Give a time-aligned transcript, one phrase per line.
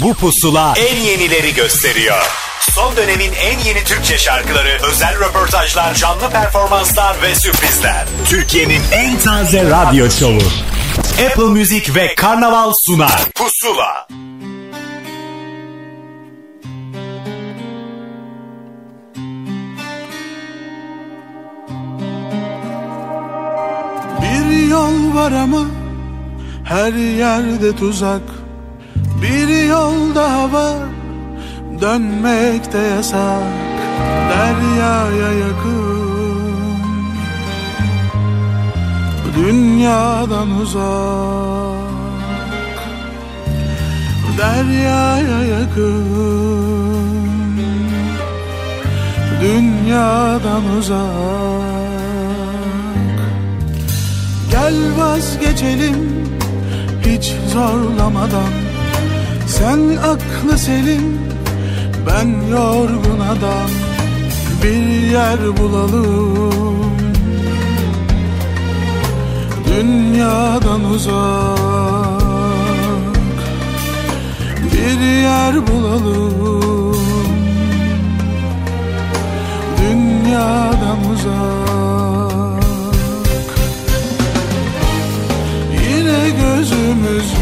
[0.00, 2.26] Bu pusula en yenileri gösteriyor.
[2.70, 8.06] Son dönemin en yeni Türkçe şarkıları, özel röportajlar, canlı performanslar ve sürprizler.
[8.28, 10.42] Türkiye'nin en taze radyo şovu.
[11.26, 13.22] Apple Music ve Karnaval sunar.
[13.34, 14.06] Pusula.
[24.22, 25.66] Bir yol var ama
[26.64, 28.41] her yerde tuzak.
[29.22, 30.78] Bir yol daha var.
[31.80, 33.42] Dönmek de yasak.
[34.30, 36.02] Deryaya yakın.
[39.36, 41.92] Dünyadan uzak.
[44.38, 46.22] Deryaya yakın.
[49.40, 51.02] Dünyadan uzak.
[54.50, 56.26] Gel vazgeçelim
[57.06, 58.71] hiç zorlamadan
[59.58, 61.18] Sen aklı selim
[62.06, 63.70] ben yorgun adam
[64.62, 66.92] Bir yer bulalım.
[69.66, 71.58] Dünyadan uzak
[74.72, 76.96] Bir yer bulalım.
[79.78, 82.64] Dünyadan uzak.
[85.72, 87.41] Yine gözümüz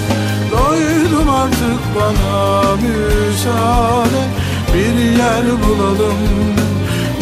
[0.51, 4.23] Doydum artık bana müsaade.
[4.73, 6.17] Bir yer bulalım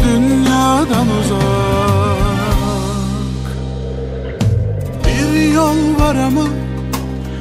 [0.04, 2.20] dünyadan uzak.
[5.06, 6.48] Bir yol var ama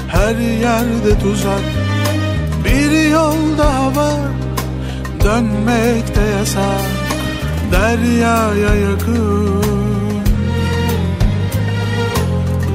[0.09, 1.63] her yerde tuzak.
[2.65, 4.29] Bir yol daha var
[5.25, 7.09] dönmek de yasak.
[7.73, 9.63] Deryaya yakın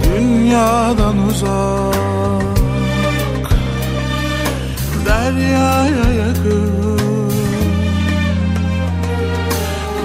[0.03, 2.22] Dünyadan uzak
[5.05, 6.71] Deryaya yakın.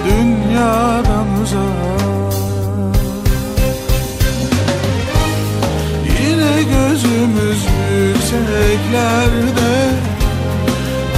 [0.05, 2.33] Dünyadan uzak.
[6.03, 7.61] Yine gözümüz
[7.93, 9.89] yükseklerde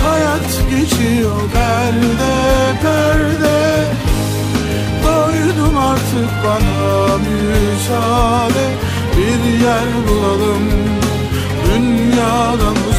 [0.06, 2.34] Hayat geçiyor perde
[2.82, 3.86] perde.
[5.04, 8.66] Doydum artık bana müsaade.
[9.18, 10.70] Bir yer bulalım
[11.66, 12.91] dünyadan uzak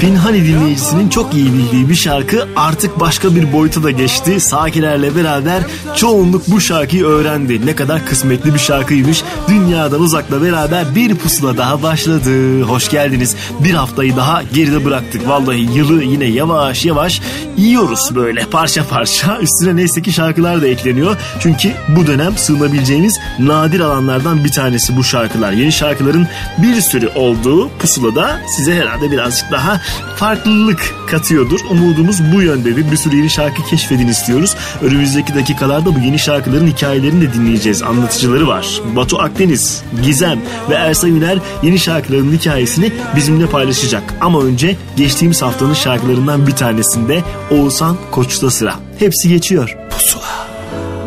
[0.00, 4.40] Pinhani dinleyicisinin çok iyi bildiği bir şarkı artık başka bir boyuta da geçti.
[4.40, 5.62] Sakilerle beraber
[5.96, 7.66] çoğunluk bu şarkıyı öğrendi.
[7.66, 9.22] Ne kadar kısmetli bir şarkıymış.
[9.48, 12.62] Dünyadan uzakla beraber bir pusula daha başladı.
[12.62, 13.36] Hoş geldiniz.
[13.64, 15.28] Bir haftayı daha geride bıraktık.
[15.28, 17.20] Vallahi yılı yine yavaş yavaş
[17.56, 19.38] yiyoruz böyle parça parça.
[19.38, 21.16] Üstüne neyse ki şarkılar da ekleniyor.
[21.40, 25.52] Çünkü bu dönem sığınabileceğiniz nadir alanlardan bir tanesi bu şarkılar.
[25.52, 26.28] Yeni şarkıların
[26.58, 29.80] bir sürü olduğu pusulada size herhalde birazcık daha
[30.16, 31.60] farklılık katıyordur.
[31.70, 32.90] Umudumuz bu yöndedir.
[32.90, 34.56] Bir sürü yeni şarkı keşfedin istiyoruz.
[34.82, 37.82] Önümüzdeki dakikalarda bu yeni şarkıların hikayelerini de dinleyeceğiz.
[37.82, 38.80] Anlatıcıları var.
[38.96, 40.40] Batu Akdeniz, Gizem
[40.70, 44.02] ve Ersan Üner yeni şarkıların hikayesini bizimle paylaşacak.
[44.20, 48.74] Ama önce geçtiğimiz haftanın şarkılarından bir tanesinde Oğuzhan Koç'ta sıra.
[48.98, 49.76] Hepsi geçiyor.
[49.90, 50.50] Pusula.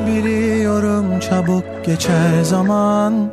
[0.08, 3.32] Biliyorum çabuk geçer zaman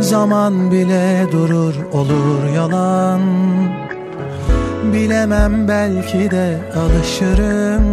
[0.00, 3.20] Zaman bile durur olur yalan
[4.92, 7.84] Bilemem belki de alışırım.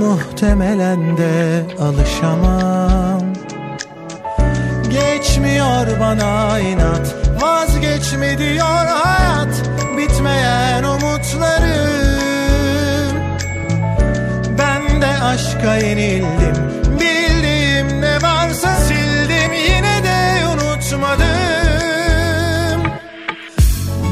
[0.00, 3.22] Muhtemelen de alışamam.
[4.90, 9.62] Geçmiyor bana inat Vazgeçme diyor hayat.
[9.98, 12.18] Bitmeyen umutlarım.
[14.58, 16.56] Ben de aşka yenildim
[17.00, 19.52] Bildiğim ne varsa sildim.
[19.52, 21.47] Yine de unutmadım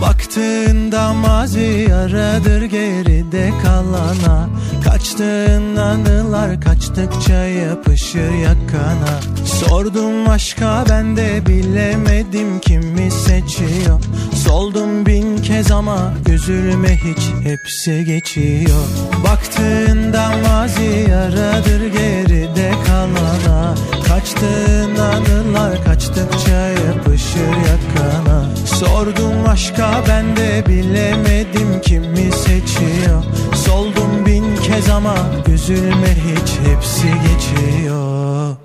[0.00, 4.48] Baktığında mazi aradır geride kalana.
[4.84, 9.20] Kaçtığın anılar kaçtıkça yapışır yakana.
[9.44, 14.00] Sordum aşka ben de bilemedim kimi seçiyor.
[14.44, 18.84] Soldum bin kez ama üzülme hiç hepsi geçiyor.
[19.24, 23.74] Baktığında mazi aradır geride kalana.
[24.08, 27.05] Kaçtığın anılar kaçtıkça yapışır
[27.36, 33.22] getir yakana Sordum aşka ben de bilemedim kimi seçiyor.
[33.54, 35.16] Soldum bin kez ama
[35.52, 38.56] üzülme hiç hepsi geçiyor.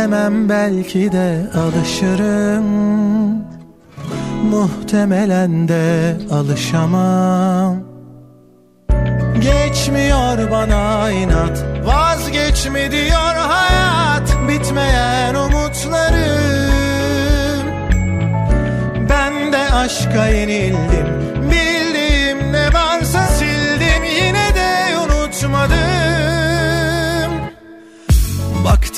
[0.00, 2.64] Bilemem belki de alışırım.
[4.50, 7.76] Muhtemelen de alışamam.
[9.34, 14.36] Geçmiyor bana inat Vazgeçme diyor hayat.
[14.48, 16.80] Bitmeyen umutlarım.
[19.10, 21.06] Ben de aşka yenildim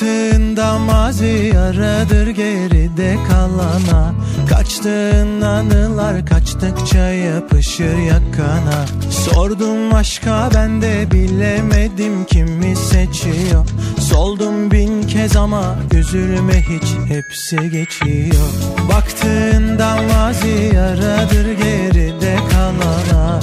[0.03, 4.15] Baktığında mazi aradır geride kalana.
[4.49, 8.87] Kaçtığın anılar kaçtıkça yapışır yakana.
[9.11, 13.67] Sordum aşka ben de bilemedim kimi seçiyor.
[14.01, 18.49] Soldum bin kez ama üzülme hiç hepsi geçiyor.
[18.89, 23.41] Baktığında mazi aradır geride kalana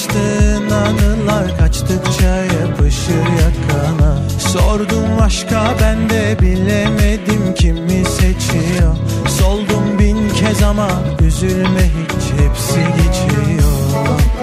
[0.00, 4.28] Kaçtığın anılar kaçtıkça yapışır yakana.
[4.38, 8.96] Sordum aşka ben de bilemedim kimi seçiyor.
[9.28, 10.88] Soldum bin kez ama
[11.20, 14.39] üzülme hiç hepsi geçiyor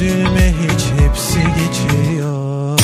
[0.00, 2.80] Üzülme hiç hepsi geçiyor.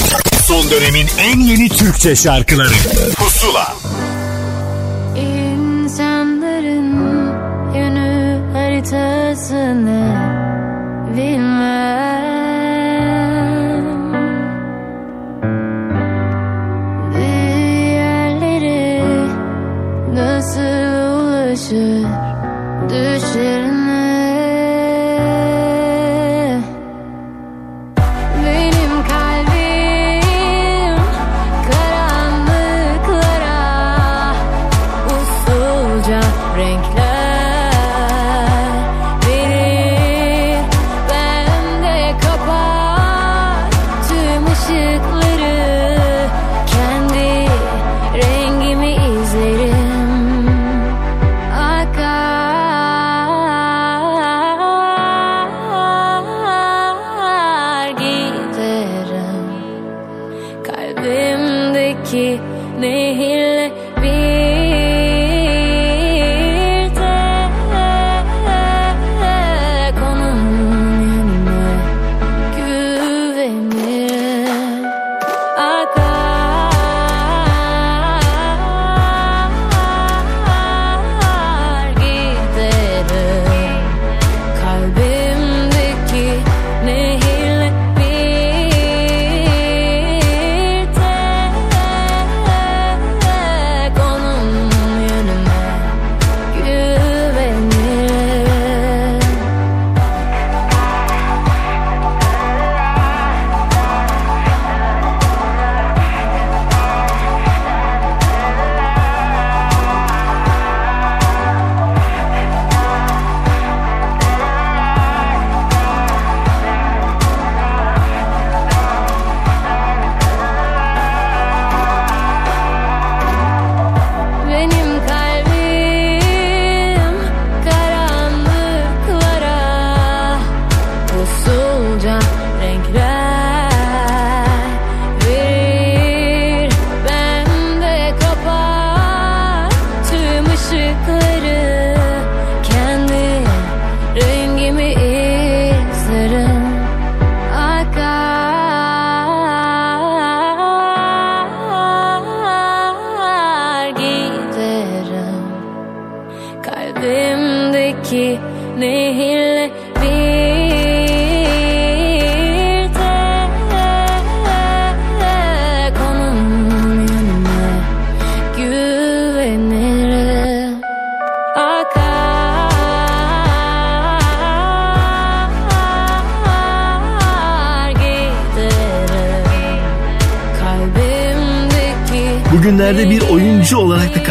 [0.47, 2.75] Son dönemin en yeni Türkçe şarkıları.
[3.17, 3.75] Pusula.
[5.17, 6.95] İnsanların
[7.75, 9.95] yönü haritasını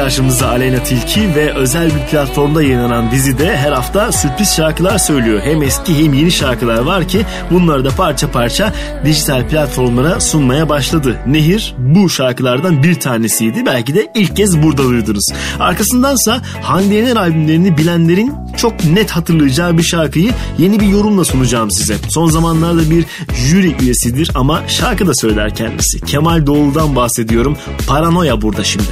[0.06, 5.42] karşımızda Aleyna Tilki ve özel bir platformda yayınlanan dizide her hafta sürpriz şarkılar söylüyor.
[5.44, 8.74] Hem eski hem yeni şarkılar var ki bunları da parça parça
[9.06, 11.20] dijital platformlara sunmaya başladı.
[11.28, 13.66] Nehir bu şarkılardan bir tanesiydi.
[13.66, 15.26] Belki de ilk kez burada duydunuz.
[15.60, 21.96] Arkasındansa Hande Yener albümlerini bilenlerin çok net hatırlayacağı bir şarkıyı yeni bir yorumla sunacağım size.
[22.10, 26.02] Son zamanlarda bir jüri üyesidir ama şarkı da söyler kendisi.
[26.02, 27.58] Kemal Doğulu'dan bahsediyorum.
[27.88, 28.90] Paranoya burada şimdi.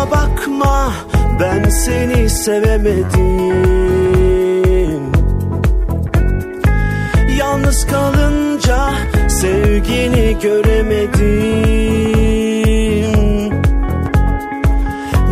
[0.00, 0.92] Bakma
[1.40, 3.90] ben seni sevemedim.
[7.38, 8.90] Yalnız kalınca
[9.28, 11.20] sevgini göremedim.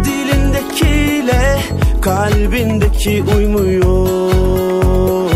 [0.05, 1.59] Dilindekiyle
[2.03, 5.31] kalbindeki uymuyor.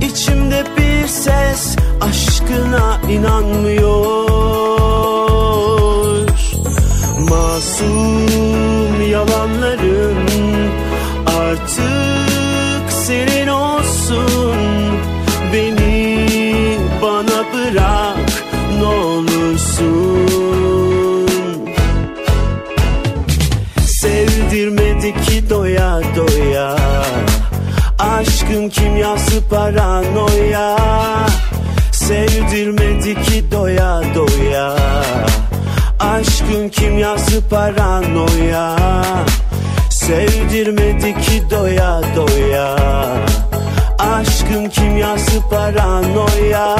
[0.00, 4.23] İçimde bir ses aşkına inanmıyor
[11.78, 14.56] artık senin olsun.
[15.52, 18.16] Beni bana bırak
[18.78, 20.28] ne olursun.
[23.86, 26.76] Sevdirmedi ki doya doya.
[27.98, 30.76] Aşkın kimyası paranoya?
[31.92, 34.76] Sevdirmedi ki doya doya.
[36.00, 38.76] Aşkın kimyası paranoya
[41.04, 42.76] Sevdirmedi ki doya doya.
[43.98, 46.76] Aşkın kimyası paranoya.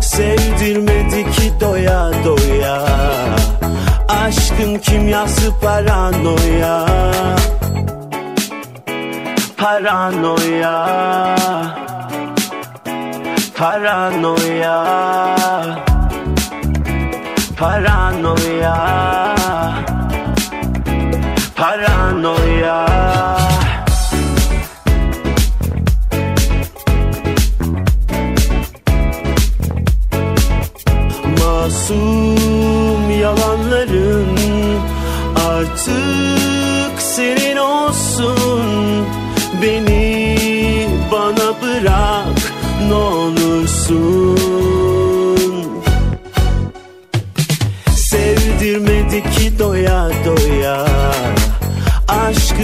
[0.00, 2.82] Sevdirmedi ki doya doya.
[4.08, 6.86] Aşkın kimyası paranoya.
[9.56, 10.86] Paranoya.
[13.58, 14.84] Paranoya.
[17.58, 19.23] Paranoya
[21.56, 22.86] Paranoya
[31.38, 34.38] Masum yalanların
[35.50, 38.64] artık senin olsun.
[39.62, 42.52] Beni bana bırak
[42.88, 44.23] ne olursun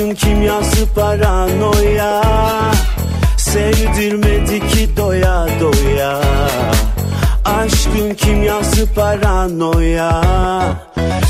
[0.01, 2.23] Aşkın kimyası paranoya.
[3.39, 6.21] Sevdirmedi ki doya doya.
[7.45, 10.23] Aşkın kimyası paranoya.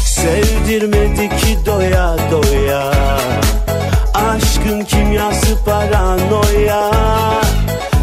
[0.05, 2.93] Sevdirmedi ki doya doya.
[4.15, 6.91] Aşkın kimyası paranoya.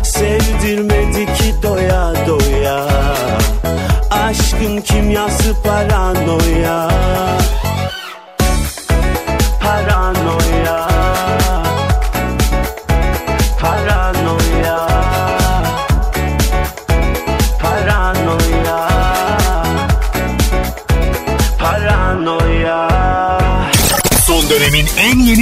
[0.04, 2.88] Sevdirmedi ki doya doya.
[4.12, 6.90] Aşkın kimyası paranoya.
[9.64, 10.27] Paranoya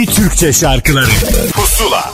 [0.06, 1.06] yeni Türkçe şarkıları.
[1.54, 2.14] Pusula.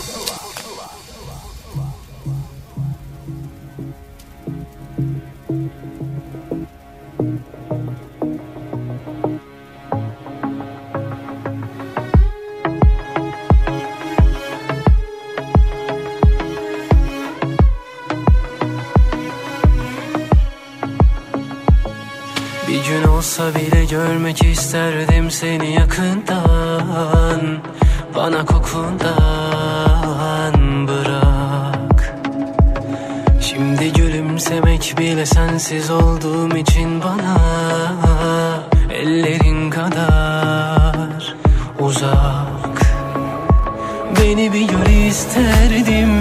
[22.67, 27.61] Bir gün olsa bile görmek isterdim seni yakından
[28.15, 29.17] Bana kokundan
[30.87, 32.15] bırak.
[33.41, 37.37] Şimdi gülümsemek bile sensiz olduğum için bana
[38.93, 41.35] Ellerin kadar
[41.79, 42.81] uzak.
[44.19, 46.19] Beni bir gör isterdim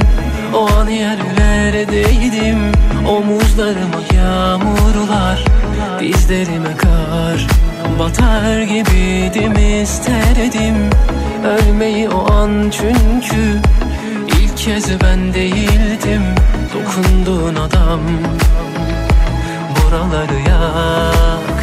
[0.55, 2.73] O an yerlerdeydim.
[3.09, 5.45] Omuzlarıma yağmurlar
[6.01, 7.47] Dizlerime kar
[7.99, 10.91] Batar gibiydim isterdim
[11.45, 13.61] Ölmeyi o an çünkü
[14.27, 16.23] ilk kez ben değildim
[16.75, 18.01] Dokunduğun adam.
[19.77, 21.59] Buraları yak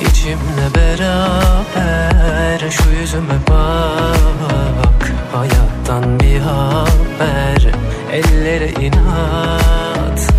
[0.00, 5.12] İçimle beraber Şu yüzüme bak.
[5.32, 7.66] Hayattan bir haber
[8.12, 10.32] Ellere inat.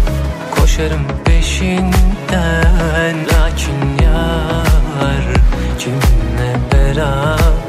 [0.55, 5.25] Koşarım peşinden Lakin yar
[5.79, 7.66] Kimle beraber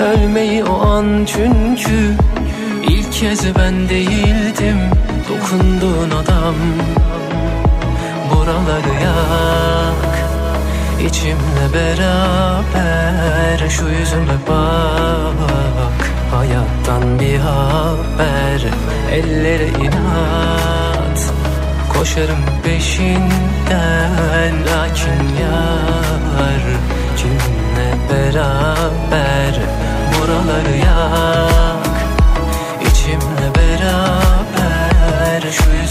[0.00, 2.16] Ölmeyi o an çünkü
[2.82, 4.78] ilk kez ben değildim
[5.28, 6.54] Dokunduğun adam.
[8.30, 10.18] Buraları yak
[11.08, 16.10] İçimle beraber Şu yüzüme bak.
[16.30, 18.60] Hayattan bir haber
[19.12, 21.32] Ellere inat.
[21.92, 26.62] Koşarım peşinden Lakin yar
[27.16, 29.54] Kiminle beraber
[30.30, 31.86] Buraları yak
[32.90, 35.89] İçimle beraber Şu yüzüme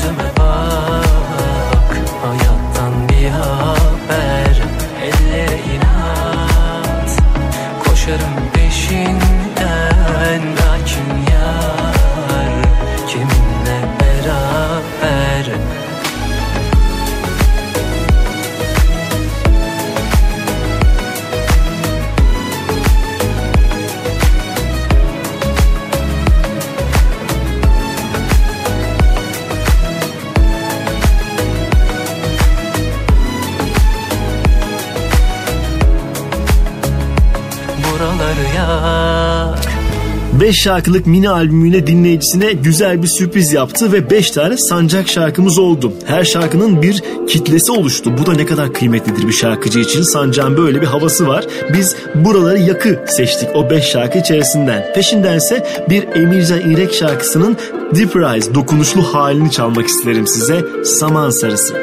[40.50, 45.94] 5 şarkılık mini albümüyle dinleyicisine güzel bir sürpriz yaptı ve 5 tane sancak şarkımız oldu.
[46.06, 48.18] Her şarkının bir kitlesi oluştu.
[48.18, 50.02] Bu da ne kadar kıymetlidir bir şarkıcı için.
[50.02, 51.46] Sancağın böyle bir havası var.
[51.74, 54.94] Biz buraları yakı seçtik o 5 şarkı içerisinden.
[54.96, 57.58] Peşindense bir Emircan İrek şarkısının
[57.96, 60.66] Deep Rise dokunuşlu halini çalmak isterim size.
[60.86, 61.74] Saman Sarısı.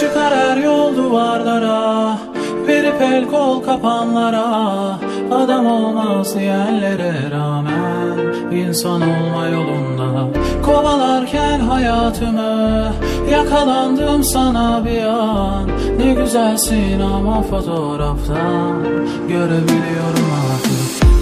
[0.00, 2.18] Çıkar her yol duvarlara
[2.66, 4.98] Verip el kol kapanlara
[5.30, 8.18] Adam olmaz diyenlere rağmen
[8.52, 10.28] insan olma yolunda.
[10.64, 12.92] Kovalarken hayatımı
[13.30, 15.68] Yakalandım sana bir an.
[15.98, 18.84] Ne güzelsin ama fotoğraftan
[19.28, 20.69] Görebiliyorum artık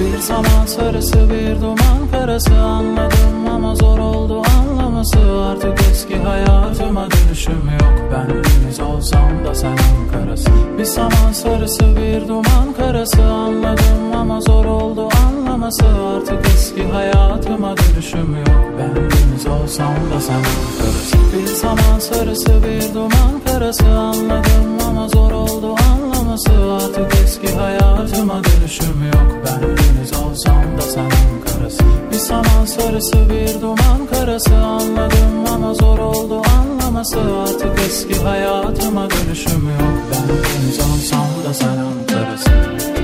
[0.01, 2.55] Bir zaman sarısı bir duman karası.
[2.55, 5.19] Anladım ama zor oldu anlaması.
[5.51, 8.13] Artık eski hayatıma dönüşüm yok.
[8.13, 13.23] Ben deniz olsam da sen Ankara'sın Bir zaman sarısı bir duman karası.
[13.23, 15.85] Anladım ama zor oldu anlaması.
[16.17, 18.65] Artık eski hayatıma dönüşüm yok.
[18.79, 23.85] Ben deniz olsam da sen Ankara'sın Bir zaman sarısı bir duman karası.
[23.87, 29.43] Anladım ama zor oldu anlaması Artık eski hayatıma dönüşüm yok.
[29.47, 34.57] Ben deniz olsam da sen Ankara'sın Bir zaman sarısı bir duman karası.
[34.57, 37.19] Anladım ama zor oldu anlaması.
[37.43, 39.99] Artık eski hayatıma dönüşüm yok.
[40.13, 42.98] Ben deniz olsam da sen Ankara'sın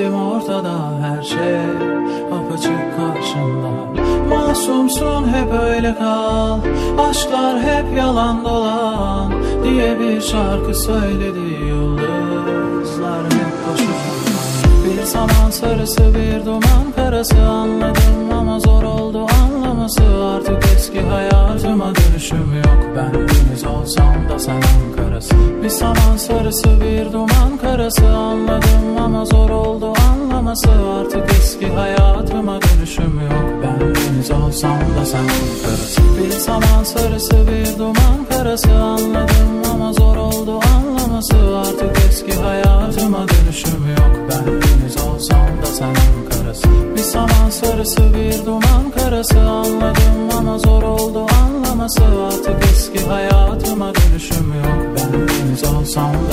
[0.00, 1.60] Gizlim ortada her şey.
[2.32, 3.70] Apaçık karşımda.
[4.28, 6.58] Masumsun hep öyle kal.
[6.98, 9.32] Aşklar hep yalan dolan
[9.64, 13.24] Diye bir şarkı söyledi Yıldızlar.
[13.24, 14.09] Hep boşuna
[14.98, 20.02] Bir zaman sarısı bir duman karası Anladım ama zor oldu anlaması.
[20.36, 27.12] Artık eski hayatıma dönüşüm yok Ben deniz olsam da sen Ankara'sın Bir zaman sarısı bir
[27.12, 30.68] duman karası Anladım ama zor oldu anlaması.
[31.00, 37.78] Artık eski hayatıma dönüşüm yok Ben deniz olsam da sen Ankara'sın Bir zaman sarısı bir
[37.78, 41.36] duman karası Anladım ama zor oldu anlaması.
[41.60, 48.46] Artık eski hayatıma dönüşüm yok Ben deniz olsam da sen Ankara'sın Bir zaman sarısı bir
[48.46, 49.40] duman karası.
[49.40, 52.02] Anladım ama zor oldu anlaması.
[52.26, 54.96] Artık eski hayatıma dönüşüm yok.
[54.96, 56.32] Ben deniz olsam da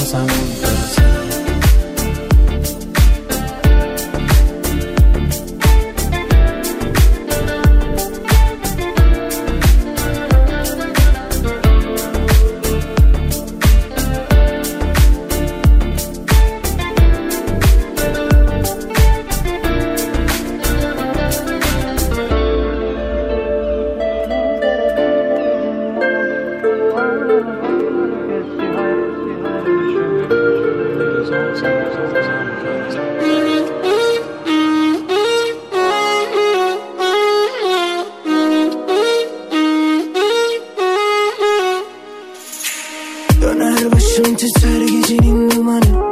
[44.38, 46.08] titrer gecenin dumanı.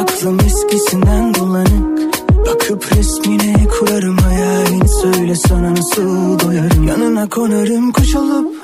[0.00, 2.14] Aklım eskisinden bulanık
[2.46, 6.88] Bakıp resmine kurarım hayalini Söyle sana nasıl doyarım?
[6.88, 8.54] Yanına konarım kuş olup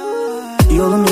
[0.77, 1.05] Yolum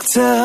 [0.00, 0.39] bulmuş çoktan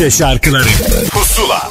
[0.00, 0.68] Türkçe şarkıları
[1.10, 1.70] Pusula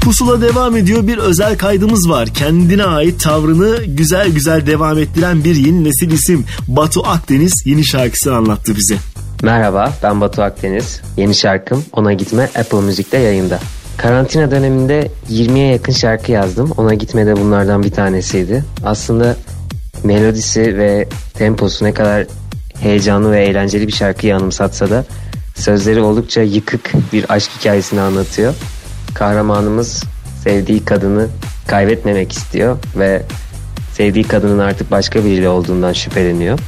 [0.00, 1.06] Pusula devam ediyor.
[1.06, 2.28] Bir özel kaydımız var.
[2.34, 6.44] Kendine ait tavrını güzel güzel devam ettiren bir yeni nesil isim.
[6.68, 8.94] Batu Akdeniz yeni şarkısını anlattı bize.
[9.42, 11.00] Merhaba ben Batu Akdeniz.
[11.16, 13.58] Yeni şarkım Ona Gitme Apple Müzik'te yayında.
[13.96, 16.70] Karantina döneminde 20'ye yakın şarkı yazdım.
[16.76, 18.64] Ona Gitme de bunlardan bir tanesiydi.
[18.84, 19.36] Aslında
[20.04, 22.26] melodisi ve temposu ne kadar
[22.80, 25.04] heyecanlı ve eğlenceli bir şarkıyı anımsatsa da
[25.60, 28.54] sözleri oldukça yıkık bir aşk hikayesini anlatıyor.
[29.14, 30.04] Kahramanımız
[30.44, 31.28] sevdiği kadını
[31.66, 33.22] kaybetmemek istiyor ve
[33.92, 36.58] sevdiği kadının artık başka biriyle olduğundan şüpheleniyor.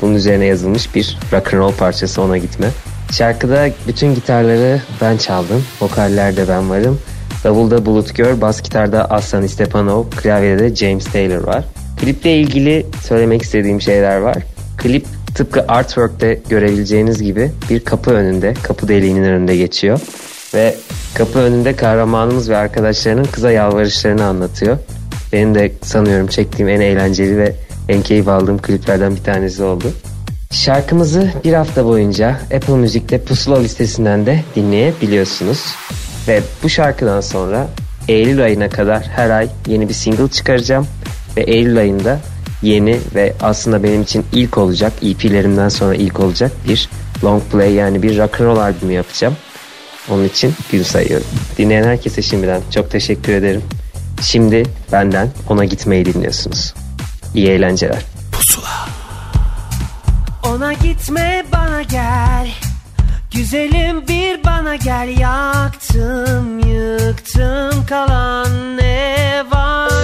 [0.00, 2.66] Bunun üzerine yazılmış bir rock and roll parçası ona gitme.
[3.12, 5.64] Şarkıda bütün gitarları ben çaldım.
[5.80, 7.00] Vokallerde ben varım.
[7.44, 11.64] Davulda Bulut Gör, bas gitarda Aslan Stepanov, klavyede de James Taylor var.
[12.00, 14.36] Kliple ilgili söylemek istediğim şeyler var.
[14.76, 20.00] Klip tıpkı artwork'te görebileceğiniz gibi bir kapı önünde, kapı deliğinin önünde geçiyor.
[20.54, 20.74] Ve
[21.14, 24.78] kapı önünde kahramanımız ve arkadaşlarının kıza yalvarışlarını anlatıyor.
[25.32, 27.54] Benim de sanıyorum çektiğim en eğlenceli ve
[27.88, 29.92] en keyif aldığım kliplerden bir tanesi oldu.
[30.50, 35.64] Şarkımızı bir hafta boyunca Apple Müzik'te Pusula listesinden de dinleyebiliyorsunuz.
[36.28, 37.68] Ve bu şarkıdan sonra
[38.08, 40.86] Eylül ayına kadar her ay yeni bir single çıkaracağım.
[41.36, 42.20] Ve Eylül ayında
[42.62, 46.88] yeni ve aslında benim için ilk olacak, EP'lerimden sonra ilk olacak bir
[47.24, 49.36] long play yani bir rock and roll albümü yapacağım.
[50.10, 51.26] Onun için gün sayıyorum.
[51.58, 53.62] Dinleyen herkese şimdiden çok teşekkür ederim.
[54.22, 56.74] Şimdi benden ona gitmeyi dinliyorsunuz.
[57.34, 58.02] İyi eğlenceler.
[60.44, 62.48] Ona gitme bana gel
[63.34, 69.95] Güzelim bir bana gel Yaktım yıktım kalan ne varsa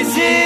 [0.00, 0.36] bizi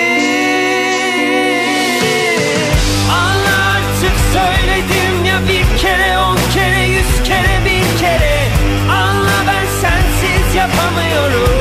[3.10, 8.48] artık söyledim ya bir kere on kere yüz kere bin kere.
[8.90, 11.53] Anla ben sensiz yapamıyorum.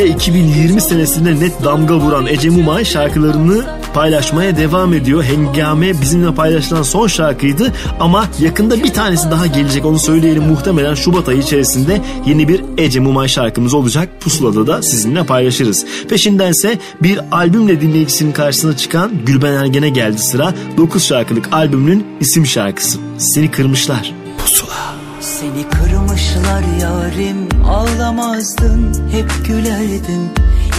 [0.00, 5.24] İle 2020 senesinde net damga vuran Ece Mumay şarkılarını paylaşmaya devam ediyor.
[5.24, 10.42] Hengame bizimle paylaşılan son şarkıydı ama yakında bir tanesi daha gelecek onu söyleyelim.
[10.42, 14.08] Muhtemelen Şubat ayı içerisinde yeni bir Ece Mumay şarkımız olacak.
[14.20, 15.86] Pusula'da da sizinle paylaşırız.
[16.08, 20.54] Peşindense bir albümle dinleyicisinin karşısına çıkan Gülben Ergen'e geldi sıra.
[20.76, 22.98] 9 şarkılık albümünün isim şarkısı.
[23.18, 24.14] Seni kırmışlar.
[24.38, 24.99] Pusula.
[25.40, 30.30] Seni kırmışlar yarim Ağlamazdın hep gülerdin.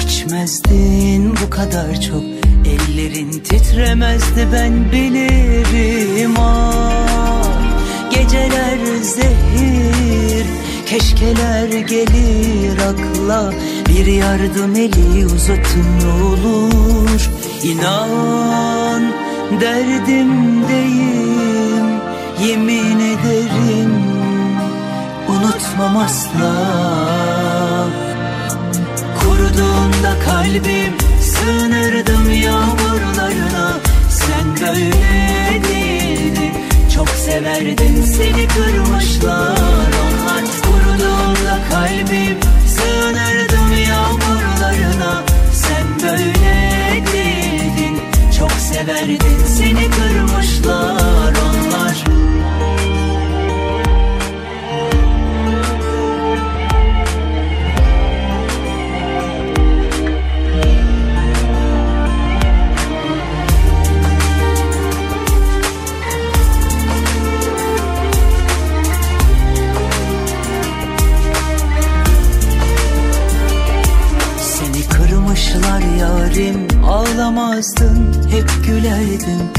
[0.06, 2.24] İçmezdin bu kadar çok
[2.66, 6.34] Ellerin titremezdi ben bilirim.
[6.38, 7.44] Ah
[8.12, 10.46] Geceler zehir
[10.86, 13.54] Keşkeler gelir akla.
[13.90, 17.30] Bir yardım eli uzatın olur.
[17.64, 19.12] İnan
[19.62, 21.22] derdimdeyim
[22.48, 23.71] Yemin ederim
[25.44, 26.54] unutmam asla.
[29.20, 33.74] Kuruduğunda kalbim sığınırdım yağmurlarına.
[34.10, 36.54] Sen böyle değildin
[36.96, 45.24] çok severdin seni kırmışlar onlar Kuruduğunda kalbim sığınırdım yağmurlarına.
[45.54, 48.00] Sen böyle değildin
[48.40, 50.31] çok severdin seni kırmışlar
[77.32, 79.52] Ağlamazdın hep gülerdin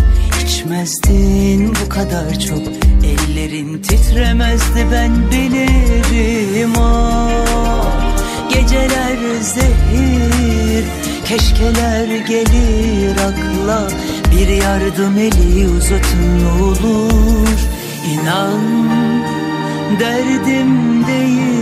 [0.45, 2.63] İçmezdin bu kadar çok.
[3.05, 8.13] Ellerin titremezdi ben bilirim ah
[8.51, 10.85] Geceler zehir.
[11.25, 13.89] Keşkeler gelir akla.
[14.31, 17.59] Bir yardım eli uzatın olur.
[18.13, 18.61] İnan
[20.01, 21.53] derdimdeyim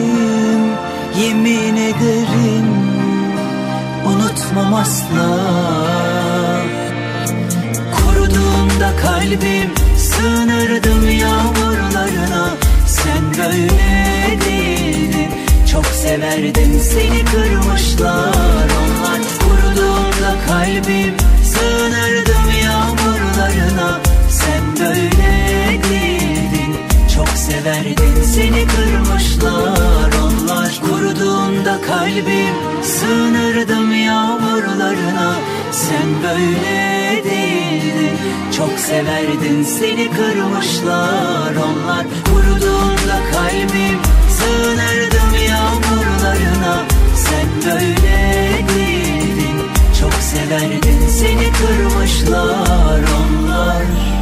[1.20, 2.79] Yemin ederim
[4.06, 5.28] unutmam asla.
[7.96, 12.48] Kuruduğunda kalbim sığınırdım yağmurlarına.
[12.86, 15.30] Sen böyle değildin.
[15.72, 19.20] Çok severdim seni kırmışlar onlar.
[19.40, 24.00] Kuruduğunda kalbim sığınırdım yağmurlarına.
[24.30, 26.76] Sen böyle değildin.
[27.14, 30.19] Çok severdin seni kırmışlar
[30.78, 35.34] Kuruduğunda kalbim sığınırdım yağmurlarına.
[35.72, 38.16] Sen böyle değildin
[38.56, 42.06] çok severdin seni kırmışlar onlar.
[42.24, 43.98] Kuruduğunda kalbim
[44.30, 46.84] sığınırdım yağmurlarına.
[47.16, 49.56] Sen böyle değildin
[50.00, 54.19] çok severdin seni kırmışlar onlar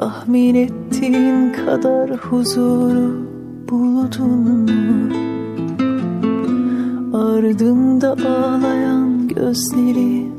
[0.00, 3.26] Tahmin ettiğin kadar huzuru
[3.70, 4.66] buldun mu?
[7.18, 10.32] Ardında ağlayan gözleri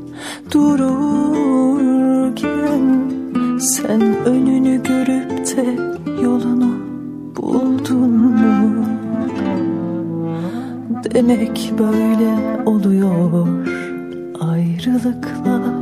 [0.52, 1.62] dururken
[3.58, 5.76] Sen önünü görüp de
[6.22, 6.74] yolunu
[7.36, 8.84] buldun mu?
[11.14, 13.48] Demek böyle oluyor
[14.40, 15.81] ayrılıklar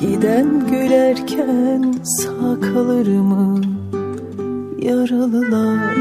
[0.00, 3.60] Giden gülerken sağ kalır mı?
[4.78, 5.96] Yaralılar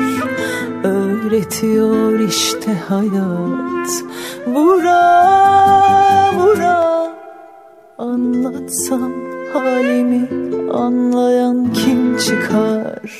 [0.84, 3.90] Öğretiyor işte hayat.
[4.48, 5.04] Vura
[6.38, 7.08] vura.
[7.98, 9.12] Anlatsam
[9.54, 10.30] halimi
[10.74, 13.12] anlayan kim çıkar?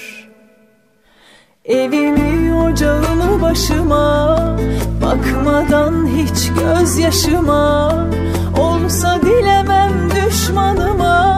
[1.66, 4.38] Evimi ocağımı başıma
[5.02, 7.94] Bakmadan hiç gözyaşıma
[8.60, 9.39] Olsa dilemem
[10.30, 11.29] düşmanıma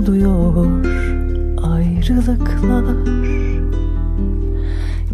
[0.00, 0.84] oluyor
[1.62, 2.84] ayrılıklar.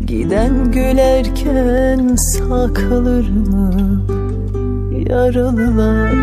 [0.07, 2.67] Giden gülerken sağ
[3.33, 4.03] mı
[5.09, 6.15] yaralılar?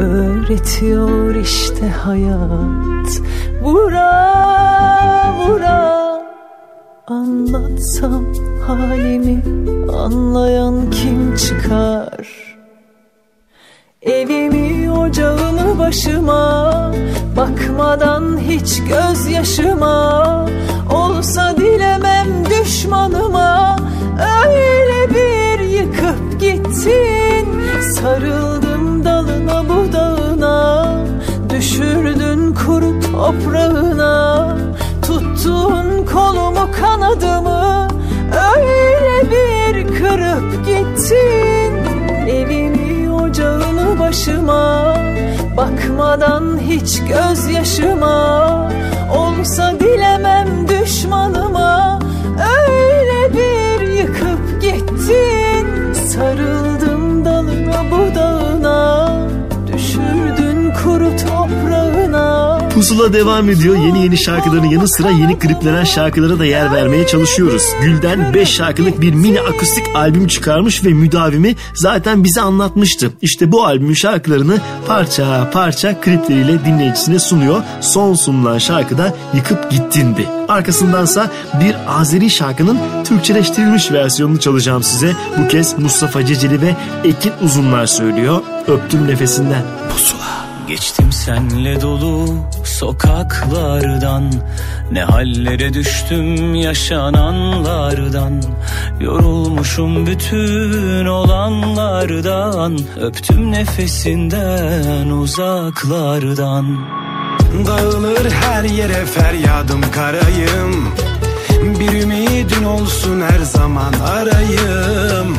[0.00, 3.20] Öğretiyor işte hayat.
[3.62, 4.12] Vura
[5.38, 5.94] vura.
[7.06, 8.24] Anlatsam
[8.66, 9.42] halimi
[9.92, 12.54] anlayan kim çıkar?
[14.02, 16.92] Evimi ocağımı başıma
[17.36, 20.46] Bakmadan hiç gözyaşıma
[20.90, 23.76] Olsa dilemem düşmanıma.
[24.46, 27.62] Öyle bir yıkıp gittin
[27.94, 30.86] Sarıldım dalına budağına
[31.50, 34.56] Düşürdün kuru toprağına
[35.02, 37.88] Tuttun kolumu kanadımı.
[38.54, 41.74] Öyle bir kırıp gittin
[42.26, 44.94] Evimi ocağını başıma
[45.56, 48.68] Bakmadan hiç gözyaşıma
[49.16, 51.98] Olsa dilemem düşmanıma
[52.38, 56.63] Öyle bir yıkıp gittin Sarıldım
[62.84, 63.76] Pusula devam ediyor.
[63.76, 67.62] Yeni yeni şarkıların yanı sıra yeni kliplenen şarkılara da yer vermeye çalışıyoruz.
[67.82, 73.10] Gülden 5 şarkılık bir mini akustik albüm çıkarmış ve müdavimi zaten bize anlatmıştı.
[73.22, 77.62] İşte bu albümün şarkılarını parça parça klipleriyle dinleyicisine sunuyor.
[77.80, 80.26] Son sunulan şarkıda Yıkıp Gittin'di.
[80.48, 81.30] Arkasındansa
[81.60, 85.12] bir Azeri şarkının Türkçeleştirilmiş versiyonunu çalacağım size.
[85.38, 88.42] Bu kez Mustafa Ceceli ve Ekin Uzunlar söylüyor.
[88.68, 89.62] Öptüm nefesinden.
[89.92, 90.33] Pusula.
[90.68, 92.26] Geçtim senle dolu
[92.64, 94.32] sokaklardan.
[94.92, 98.42] Ne hallere düştüm yaşananlardan.
[99.00, 102.78] Yorulmuşum bütün olanlardan.
[103.00, 106.86] Öptüm nefesinden uzaklardan.
[107.66, 110.88] Dağılır her yere feryadım karayım.
[111.80, 115.36] Bir ümidin olsun her zaman arayım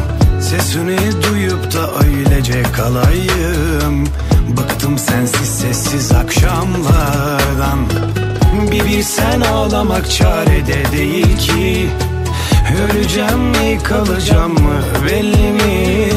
[0.49, 4.07] Sesini duyup da öylece kalayım.
[4.57, 7.79] Bıktım sensiz sessiz akşamlardan.
[8.71, 11.89] Bir bilsen ağlamak çarede değil ki.
[12.83, 16.07] Öleceğim mi kalacağım mı belli mi?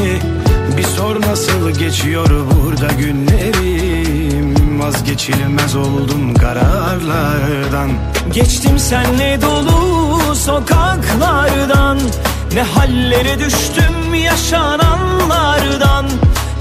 [0.77, 4.79] Bir sor nasıl geçiyor burada günlerim.
[4.79, 7.89] Vazgeçilmez oldum kararlardan.
[8.33, 11.99] Geçtim senle dolu sokaklardan
[12.53, 16.05] Ne hallere düştüm yaşananlardan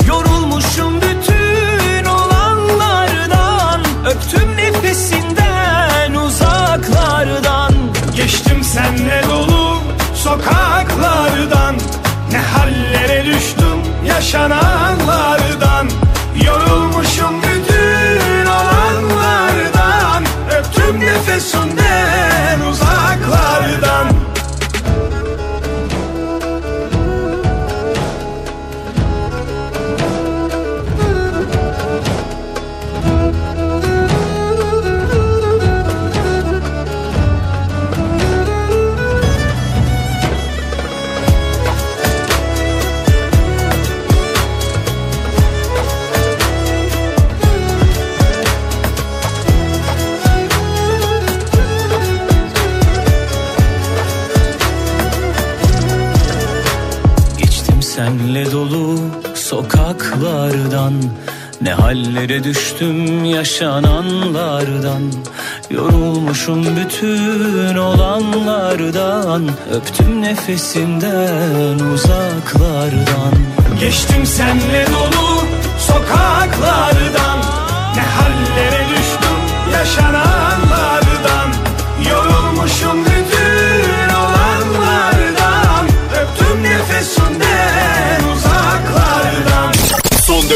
[0.08, 7.72] Yorulmuşum bütün olanlardan Öptüm nefesinden uzaklardan.
[8.16, 9.78] Geçtim senle dolu
[10.14, 11.74] sokaklardan
[12.32, 15.88] Ne hallere düştüm yaşananlardan.
[16.44, 20.24] Yorulmuşum bütün olanlardan
[20.58, 24.06] Öptüm nefesinden uzaklardan
[58.38, 58.98] senle dolu
[59.34, 60.94] sokaklardan
[61.60, 65.02] Ne hallere düştüm yaşananlardan.
[65.70, 73.34] Yorulmuşum bütün olanlardan Öptüm nefesinden uzaklardan.
[73.80, 75.42] Geçtim senle dolu
[75.78, 77.38] sokaklardan
[77.96, 79.38] Ne hallere düştüm
[79.72, 81.48] yaşananlardan.
[82.10, 83.07] Yorulmuşum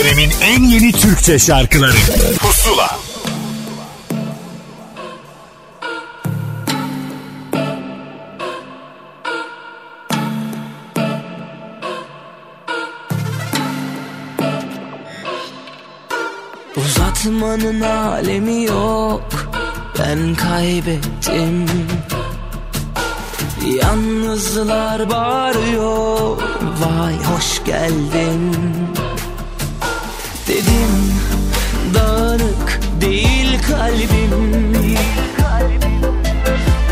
[0.02, 1.92] dönemin en yeni Türkçe şarkıları.
[2.38, 2.98] Pusula.
[16.76, 19.22] Uzatmanın alemi yok.
[19.98, 21.66] Ben kaybettim.
[23.82, 26.38] Yalnızlar bağırıyor.
[26.80, 28.52] Vay hoş geldin
[30.52, 30.94] Dedim
[31.94, 34.32] dağınık değil kalbim.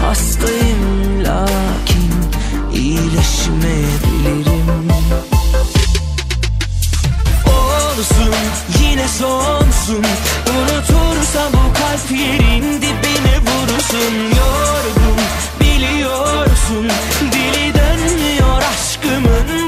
[0.02, 2.12] Hastayım lakin
[2.74, 4.88] iyileşmeyebilirim.
[7.46, 8.34] Olsun
[8.82, 10.04] yine son olsun
[10.50, 15.20] Unutursa bu kalp yerin dibine vursun Yorgun
[15.61, 16.88] biliyorsun.
[17.32, 19.59] Dili dönmüyor aşkımın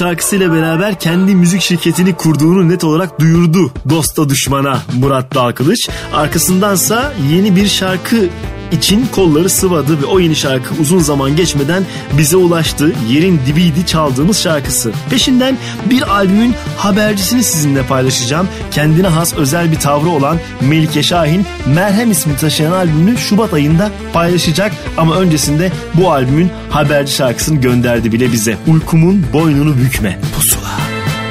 [0.00, 5.88] şarkısıyla beraber kendi müzik şirketini kurduğunu net olarak duyurdu dosta düşmana Murat Dalkılıç.
[6.12, 8.28] Arkasındansa yeni bir şarkı
[8.72, 11.84] için kolları sıvadı ve o yeni şarkı uzun zaman geçmeden
[12.18, 12.92] bize ulaştı.
[13.08, 14.92] Yerin dibiydi çaldığımız şarkısı.
[15.10, 15.58] Peşinden
[15.90, 18.48] bir albümün habercisini sizinle paylaşacağım.
[18.70, 24.72] Kendine has özel bir tavrı olan Melike Şahin Merhem ismi taşıyan albümünü Şubat ayında paylaşacak.
[24.96, 28.56] Ama öncesinde bu albümün haberci şarkısını gönderdi bile bize.
[28.66, 30.18] Uykumun boynunu bükme.
[30.36, 30.70] Pusula.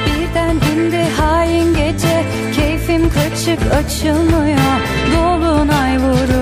[0.06, 2.24] Birden indi hain gece
[2.56, 4.80] Keyfim kaçık açılmıyor
[5.14, 6.39] Dolunay vurur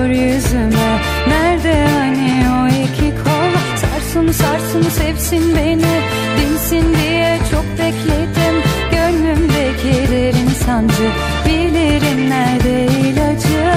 [1.69, 3.51] Nerede hani o iki kol.
[3.75, 6.01] Sarsın sarsın sevsin beni
[6.37, 8.55] Dinsin diye çok bekledim.
[8.91, 11.03] Gönlümdeki derin sancı
[11.45, 13.73] Bilirim nerede ilacı.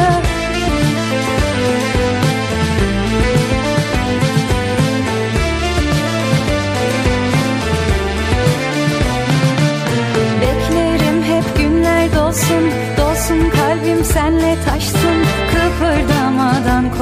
[10.41, 15.02] Beklerim hep günler dolsun Dolsun kalbim senle taşsın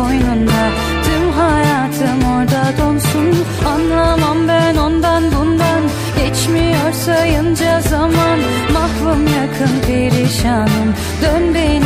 [0.00, 0.62] koynunda
[1.04, 3.44] Tüm hayatım orada donsun.
[3.66, 5.82] Anlamam ben ondan bundan.
[6.18, 8.38] Geçmiyor sayınca zaman.
[8.72, 10.94] Mahvım yakın perişanım.
[11.22, 11.79] Dön beni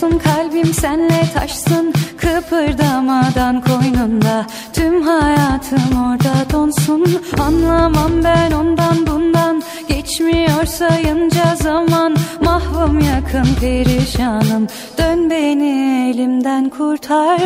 [0.00, 1.92] dolsun kalbim senle taşsın.
[2.16, 7.22] Kıpırdamadan koynunda tüm hayatım orada donsun.
[7.38, 9.62] Anlamam ben ondan bundan.
[9.88, 12.16] Geçmiyor sayınca zaman.
[12.40, 14.66] Mahvum yakın perişanım.
[14.98, 17.40] Dön beni elimden kurtar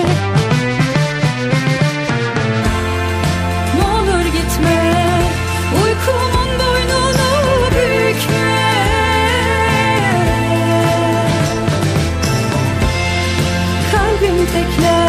[14.54, 15.03] Kalbim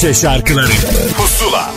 [0.00, 0.72] Türkçe şarkıları.
[1.16, 1.70] Pusula.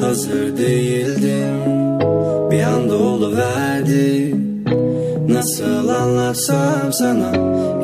[0.00, 1.60] Hazır değildim
[2.50, 4.34] Bir anda oluverdi
[5.28, 7.32] Nasıl anlatsam sana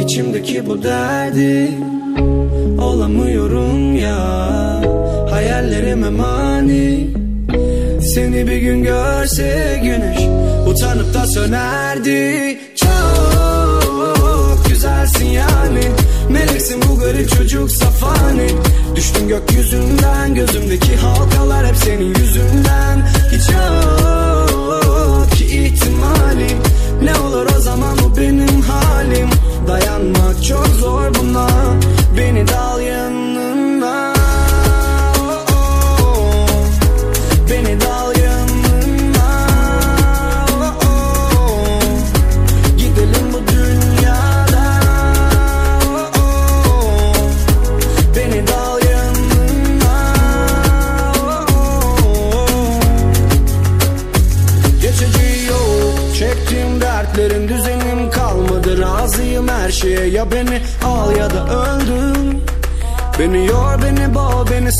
[0.01, 1.71] içimdeki bu derdi.
[2.81, 4.21] Olamıyorum ya
[5.31, 7.20] Hayallerime mani
[8.15, 10.19] Seni bir gün görse güneş
[10.67, 12.59] Utanıp da sönerdi.
[12.77, 15.83] Çok güzelsin yani.
[16.31, 18.49] Meleksin bu garip çocuk safani.
[18.97, 23.09] Düştüm gökyüzünden Gözümdeki halkalar hep senin yüzünden.
[23.33, 26.59] Hiç yok ki ihtimalim
[27.03, 29.29] Ne olur o zaman bu benim halim.
[29.69, 31.49] Dayanmak çok zor buna
[32.17, 33.20] Beni dal yanına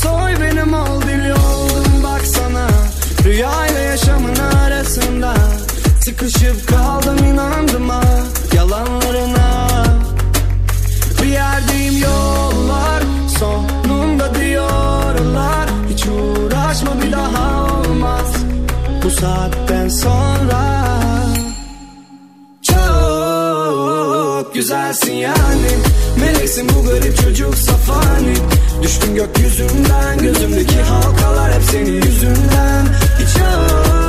[0.03, 2.67] soy benim ol deli oldum baksana
[3.23, 5.33] Rüyayla yaşamın arasında
[6.05, 8.01] Sıkışıp kaldım inandım ha.
[8.55, 9.67] Yalanlarına
[11.21, 13.03] Bir yerdeyim yollar
[13.39, 15.69] sonunda diyorlar.
[15.89, 18.27] Hiç uğraşma bir daha olmaz
[19.03, 20.85] bu saatten sonra.
[22.61, 25.71] Çok güzelsin yani.
[26.19, 28.33] Meleksin bu garip çocuk safani
[28.83, 32.85] Düştüm gökyüzünden Gözümdeki halkalar hep senin yüzünden.
[33.39, 34.00] Yok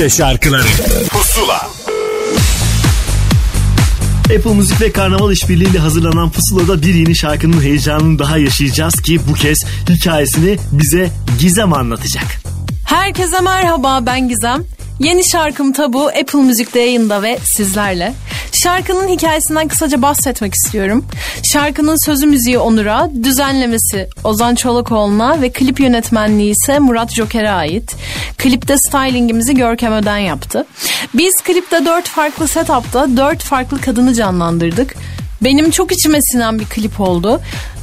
[0.00, 0.68] Türkçe şarkıları
[1.10, 1.70] Pusula
[4.24, 9.34] Apple Müzik ve Karnaval işbirliğiyle hazırlanan Pusula'da bir yeni şarkının heyecanını daha yaşayacağız ki bu
[9.34, 12.24] kez hikayesini bize Gizem anlatacak.
[12.86, 14.64] Herkese merhaba ben Gizem.
[15.00, 18.14] Yeni şarkım Tabu Apple Müzik'te yayında ve sizlerle.
[18.62, 21.04] Şarkının hikayesinden kısaca bahsetmek istiyorum.
[21.52, 27.96] Şarkının sözü müziği Onur'a, düzenlemesi Ozan Çolakoğlu'na ve klip yönetmenliği ise Murat Joker'e ait.
[28.42, 30.66] Klipte stylingimizi Görkem Öden yaptı.
[31.14, 34.94] Biz klipte dört farklı setupta dört farklı kadını canlandırdık.
[35.44, 37.40] Benim çok içime sinen bir klip oldu.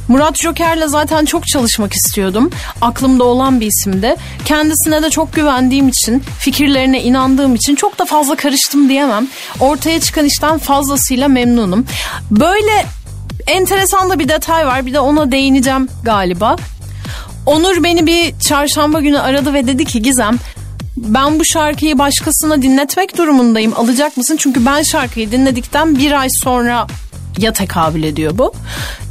[0.08, 2.50] Murat Joker'le zaten çok çalışmak istiyordum.
[2.80, 4.16] Aklımda olan bir isimdi.
[4.44, 9.28] Kendisine de çok güvendiğim için, fikirlerine inandığım için çok da fazla karıştım diyemem.
[9.60, 11.86] Ortaya çıkan işten fazlasıyla memnunum.
[12.30, 12.86] Böyle
[13.46, 14.86] enteresan da bir detay var.
[14.86, 16.56] Bir de ona değineceğim galiba.
[17.48, 20.36] Onur beni bir çarşamba günü aradı ve dedi ki Gizem
[20.96, 23.72] Ben bu şarkıyı başkasına dinletmek durumundayım.
[23.76, 24.36] Alacak mısın?
[24.36, 26.86] Çünkü ben şarkıyı dinledikten bir ay sonra
[27.38, 28.52] ya tekabül ediyor bu.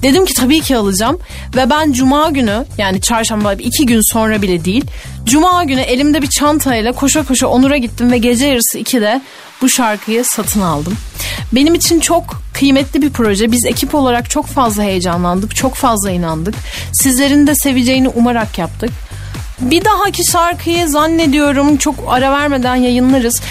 [0.04, 1.20] Dedim ki tabii ki alacağım.
[1.56, 4.86] Ve ben cuma günü yani çarşamba iki gün sonra bile değil.
[5.26, 9.22] Cuma günü elimde bir çantayla koşa koşa Onur'a gittim ve gece yarısı 2'de
[9.62, 10.94] bu şarkıyı satın aldım.
[11.52, 13.52] Benim için çok kıymetli bir proje.
[13.52, 16.56] Biz ekip olarak çok fazla heyecanlandık, çok fazla inandık.
[16.94, 18.90] Sizlerin de seveceğini umarak yaptık.
[19.62, 23.42] Bir dahaki şarkıyı zannediyorum çok ara vermeden yayınlarız.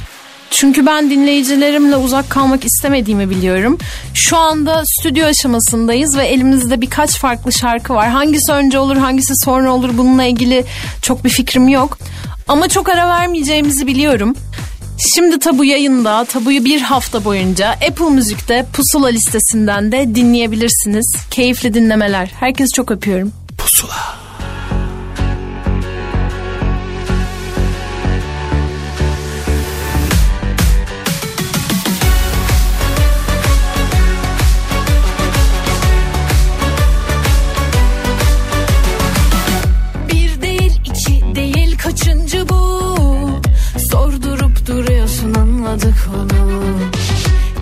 [0.50, 3.78] Çünkü ben dinleyicilerimle uzak kalmak istemediğimi biliyorum.
[4.14, 8.08] Şu anda stüdyo aşamasındayız ve elimizde birkaç farklı şarkı var.
[8.08, 10.64] Hangisi önce olur, hangisi sonra olur bununla ilgili
[11.02, 11.98] çok bir fikrim yok.
[12.48, 14.34] Ama çok ara vermeyeceğimizi biliyorum.
[15.14, 21.16] Şimdi Tabu yayında, Tabu'yu bir hafta boyunca Apple Müzik'te Pusula listesinden de dinleyebilirsiniz.
[21.30, 22.30] Keyifli dinlemeler.
[22.40, 23.32] Herkesi çok öpüyorum.
[23.58, 24.25] Pusula.
[45.76, 46.78] Anladık onu.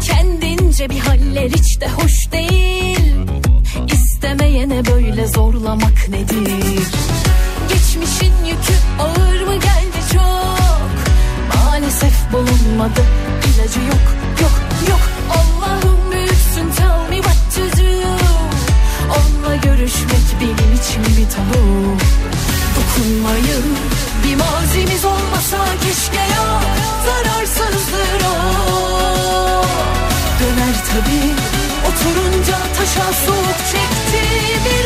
[0.01, 3.15] Kendince bir haller hiç de hoş değil.
[3.93, 6.83] İstemeyene böyle zorlamak nedir?
[7.69, 10.91] Geçmişin yükü ağır mı geldi çok?
[11.55, 13.01] Maalesef bulunmadı
[13.47, 14.07] ilacı yok
[14.41, 15.01] yok yok.
[15.31, 18.09] Allah'ım büyüksün tell me what to do.
[19.15, 21.65] Onunla görüşmek benim için bir tabu.
[22.77, 23.65] Dokunmayın
[24.25, 26.61] bir mazimiz olmasa keşke ya.
[27.07, 27.74] Zararsızdır
[30.95, 31.35] Döner tabi
[31.89, 34.23] oturunca taşa soğuk çekti
[34.65, 34.84] bir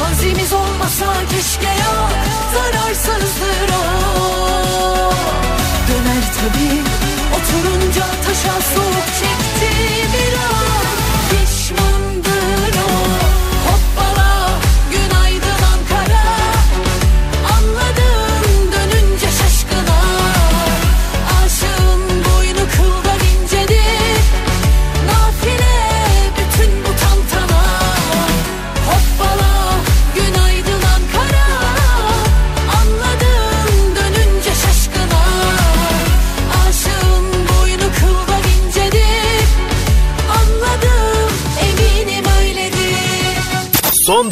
[0.00, 1.94] mazimiz olmasa keşke ya
[2.54, 3.84] Zararsızdır o.
[5.88, 6.82] Döner tabi
[7.36, 9.70] oturunca taşa soğuk çekti
[10.12, 10.53] bir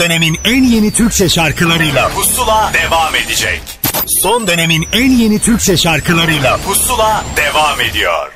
[0.02, 3.62] dönemin en yeni Türkçe şarkılarıyla Pusula devam edecek.
[4.06, 8.32] Son dönemin en yeni Türkçe şarkılarıyla Pusula devam ediyor.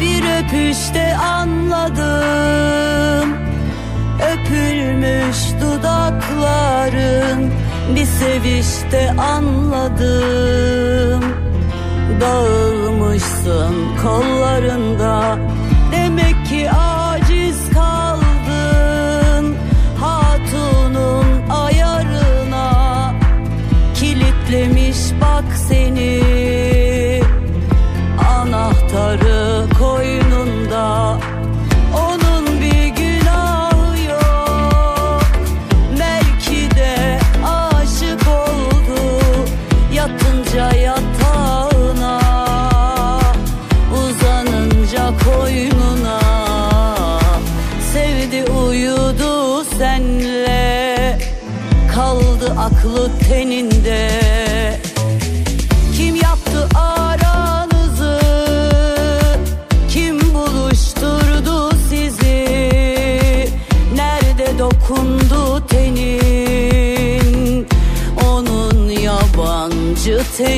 [0.00, 3.36] Bir öpüşte anladım
[4.32, 7.50] Öpülmüş dudakların
[7.94, 11.24] Bir sevişte anladım
[12.20, 15.38] Dağılmışsın kollarında
[25.20, 26.22] bak seni.
[28.18, 29.64] Anahtarı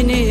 [0.00, 0.29] beni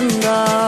[0.00, 0.59] aklımda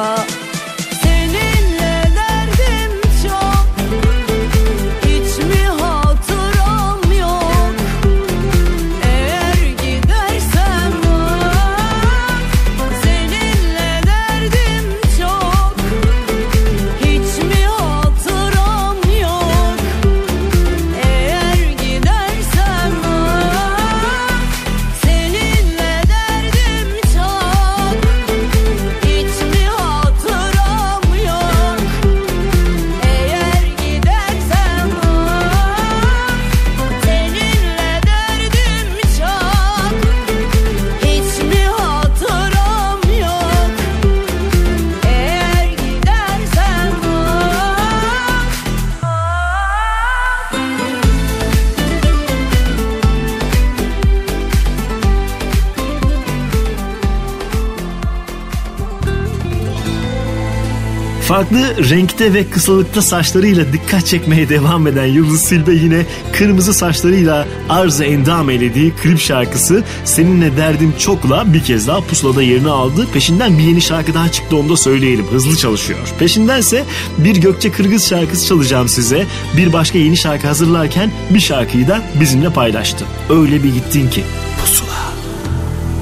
[61.43, 68.05] Farklı renkte ve kısalıkta saçlarıyla dikkat çekmeye devam eden Yıldız Silbe yine kırmızı saçlarıyla arz-ı
[68.05, 73.07] endam eylediği klip şarkısı Seninle Derdim Çok'la bir kez daha pusulada yerini aldı.
[73.13, 75.27] Peşinden bir yeni şarkı daha çıktı onu da söyleyelim.
[75.27, 75.99] Hızlı çalışıyor.
[76.19, 76.85] Peşindense
[77.19, 79.27] bir Gökçe Kırgız şarkısı çalacağım size.
[79.57, 83.05] Bir başka yeni şarkı hazırlarken bir şarkıyı da bizimle paylaştı.
[83.31, 84.25] Öyle bir gittin ki.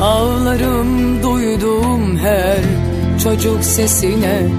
[0.00, 2.58] Ağlarım duyduğum her
[3.24, 4.50] çocuk sesine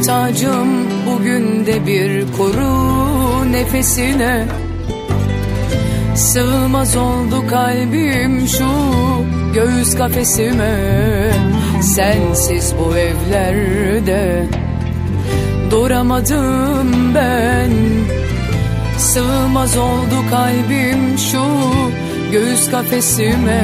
[0.00, 0.68] Muhtacım
[1.06, 4.46] bugün de bir kuru nefesine.
[6.14, 8.68] Sığmaz oldu kalbim şu
[9.54, 10.74] göğüs kafesime.
[11.82, 14.46] Sensiz bu evlerde
[15.70, 17.70] duramadım ben.
[18.98, 21.44] Sığmaz oldu kalbim şu
[22.32, 23.62] göğüs kafesime.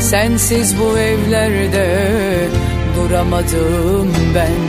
[0.00, 2.31] Sensiz bu evlerde
[3.12, 4.62] duramadım ben.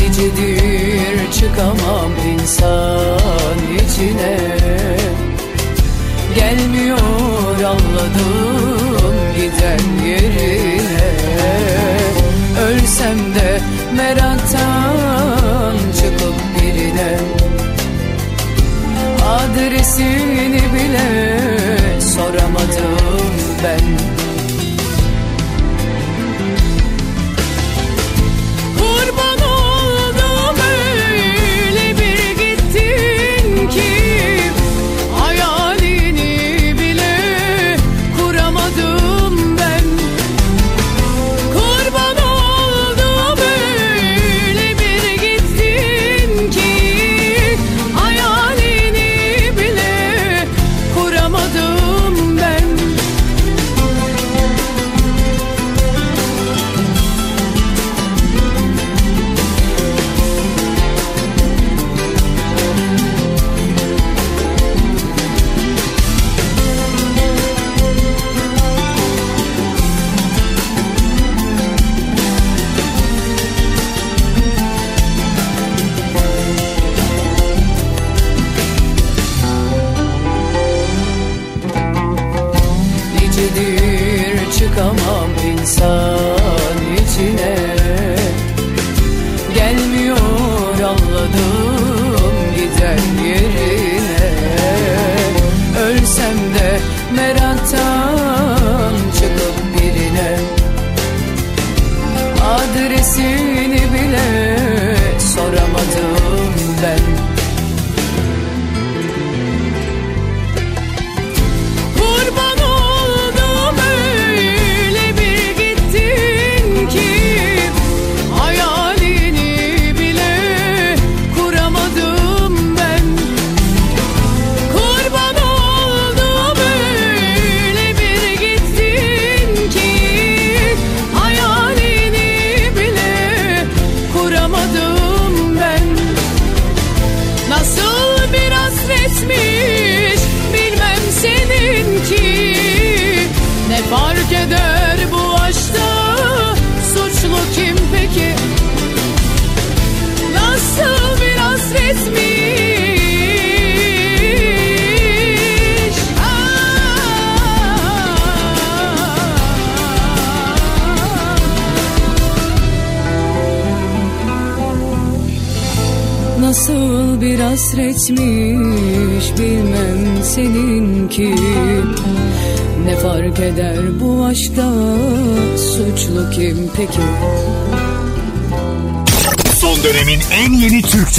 [0.00, 4.36] Nicedir çıkamam insan içine.
[6.34, 11.12] Gelmiyor anladım giden yerine.
[12.60, 13.60] Ölsem de
[13.96, 17.18] meraktan çıkıp birine.
[19.26, 21.38] Adresini bile
[22.00, 23.26] soramadım
[23.64, 24.15] ben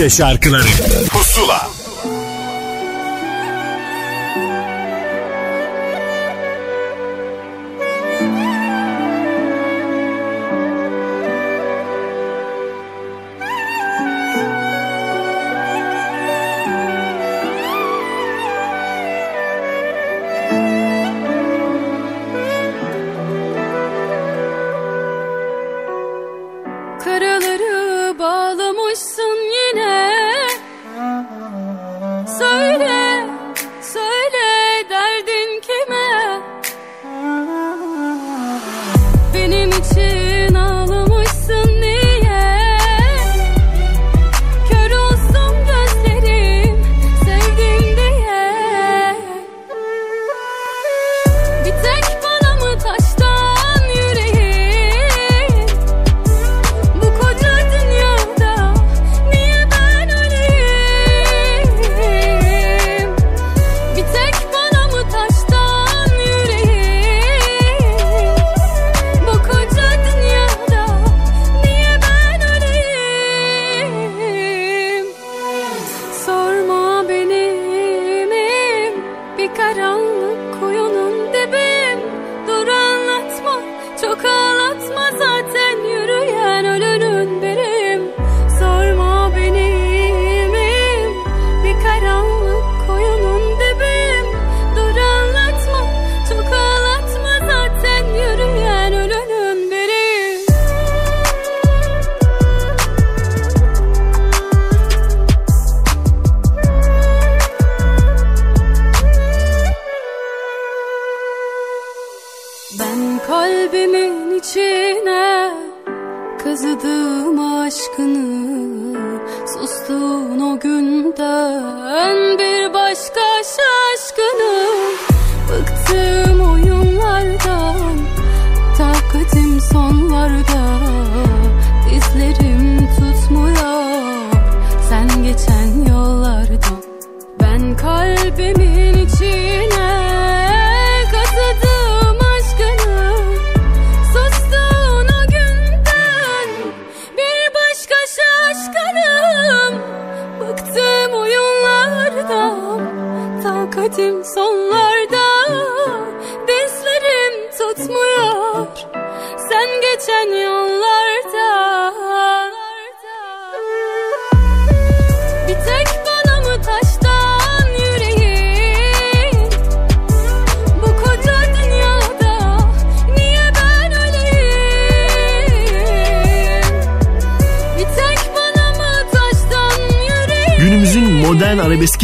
[0.10, 0.68] şarkıları.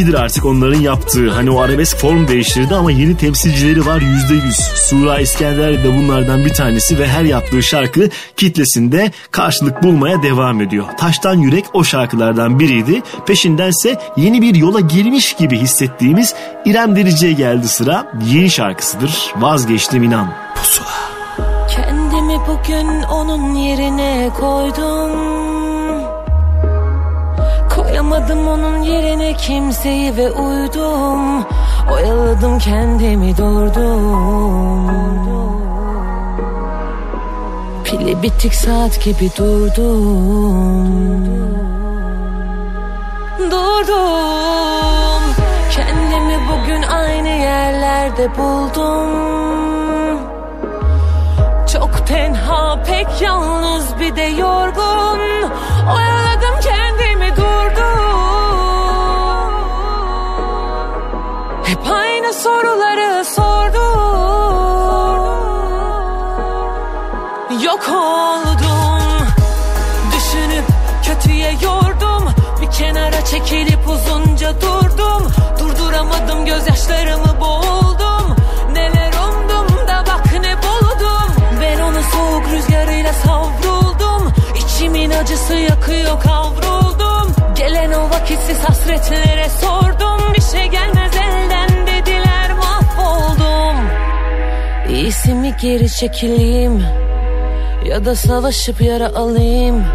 [0.04, 1.32] eskidir artık onların yaptığı.
[1.32, 4.56] Hani o arabesk form değiştirdi ama yeni temsilcileri var yüzde yüz.
[4.56, 10.86] Sura İskender de bunlardan bir tanesi ve her yaptığı şarkı kitlesinde karşılık bulmaya devam ediyor.
[10.98, 13.02] Taştan Yürek o şarkılardan biriydi.
[13.28, 16.36] Peşindense yeni bir yola girmiş gibi hissettiğimiz
[16.66, 18.12] İrem Derici'ye geldi sıra.
[18.26, 19.34] Yeni şarkısıdır.
[19.36, 20.34] Vazgeçtim inan.
[20.56, 20.88] Pusula.
[21.76, 25.43] Kendimi bugün onun yerine koydum
[28.14, 31.46] Almadım onun yerine kimseyi ve uydum.
[31.94, 34.92] Oyaladım kendimi durdum.
[37.84, 40.88] Pili bitik saat gibi durdum.
[43.52, 45.24] Durdum.
[45.72, 49.10] Kendimi bugün aynı yerlerde buldum.
[51.74, 55.20] Çok tenha pek yalnız bir de yorgun.
[55.96, 56.33] Oyaladım
[61.84, 63.84] Hep aynı soruları sordum.
[67.64, 69.28] Yok oldum.
[70.16, 70.66] Düşünüp
[71.04, 72.30] kötüye yordum.
[72.62, 75.32] Bir kenara çekilip uzunca durdum.
[75.60, 78.36] Durduramadım gözyaşlarımı boğuldum.
[78.74, 81.36] Neler umdum da bak ne buldum.
[81.62, 84.34] Ben onu soğuk rüzgarıyla savruldum.
[84.56, 90.34] İçimin acısı yakıyor kavruldum Gelen o vakitsiz hasretlere sordum.
[90.34, 91.53] Bir şey gelmez elden
[95.04, 96.84] İyisi mi geri çekileyim
[97.86, 99.86] Ya da savaşıp yara alayım.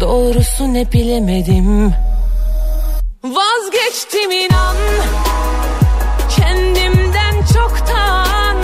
[0.00, 1.94] Doğrusu ne bilemedim.
[3.24, 4.76] Vazgeçtim inan
[6.36, 8.56] Kendimden çoktan.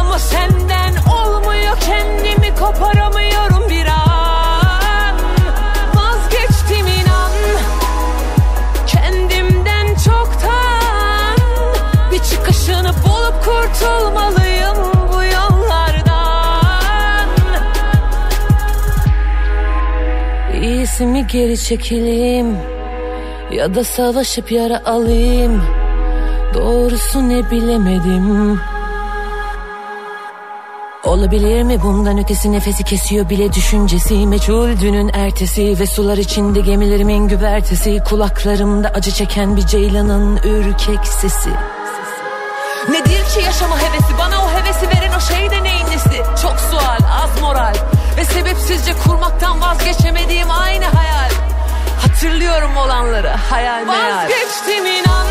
[0.00, 5.16] Ama senden olmuyor Kendimi koparamıyorum bir an.
[5.94, 7.32] Vazgeçtim inan
[8.86, 11.36] Kendimden çoktan.
[12.12, 14.41] Bir çıkışını bulup kurtulmalıyım
[20.92, 22.56] İyisi mi geri çekileyim
[23.52, 25.62] Ya da savaşıp yara alayım.
[26.54, 28.60] Doğrusu ne bilemedim.
[31.04, 34.26] Olabilir mi bundan ötesi nefesi kesiyor bile düşüncesi?
[34.26, 37.98] Meçhul dünün ertesi ve sular içinde gemilerimin güvertesi.
[38.08, 41.50] Kulaklarımda acı çeken bir ceylanın ürkek sesi.
[42.90, 44.18] Nedir ki yaşama hevesi?
[44.18, 46.42] Bana o hevesi veren o şey de neyin nesi?
[46.42, 51.30] Çok sual az moral ve sebepsizce kurmaktan vazgeçemediğim aynı hayal.
[52.02, 54.16] Hatırlıyorum olanları hayal meyal.
[54.16, 55.21] Vazgeçtim inan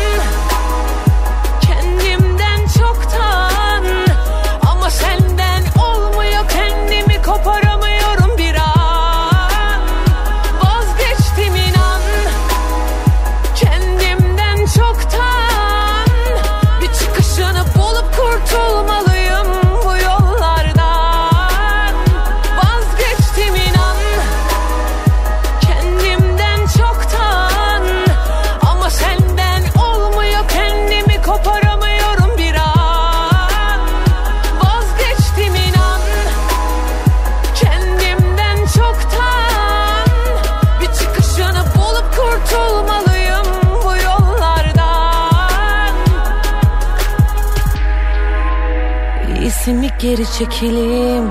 [50.02, 51.28] geri çekileyim.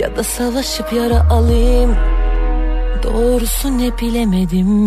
[0.00, 1.96] Ya da savaşıp yara alayım.
[3.02, 4.86] Doğrusu ne bilemedim.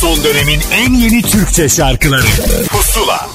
[0.00, 2.26] Son dönemin en yeni Türkçe şarkıları.
[2.70, 3.28] Pusula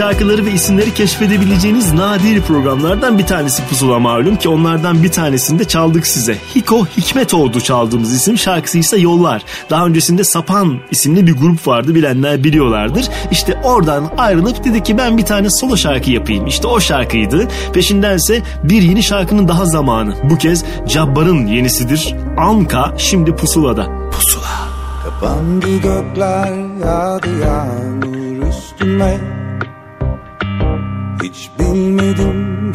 [0.00, 5.64] şarkıları ve isimleri keşfedebileceğiniz nadir programlardan bir tanesi Pusula malum ki onlardan bir tanesini de
[5.64, 6.36] çaldık size.
[6.54, 9.42] Hiko Hikmetoğlu çaldığımız isim şarkısı ise Yollar.
[9.70, 13.08] Daha öncesinde Sapan isimli bir grup vardı bilenler biliyorlardır.
[13.30, 16.46] İşte oradan ayrılıp dedi ki ben bir tane solo şarkı yapayım.
[16.46, 17.48] İşte o şarkıydı.
[17.72, 20.14] Peşindense bir yeni şarkının daha zamanı.
[20.30, 22.14] Bu kez Cabbar'ın yenisidir.
[22.38, 24.10] Anka şimdi Pusula'da.
[24.12, 24.70] Pusula.
[25.04, 26.52] Kapandı gökler
[26.84, 29.29] yağdı yağmur üstüme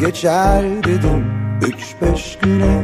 [0.06, 1.24] geçer dedim
[1.62, 2.82] üç beş güne.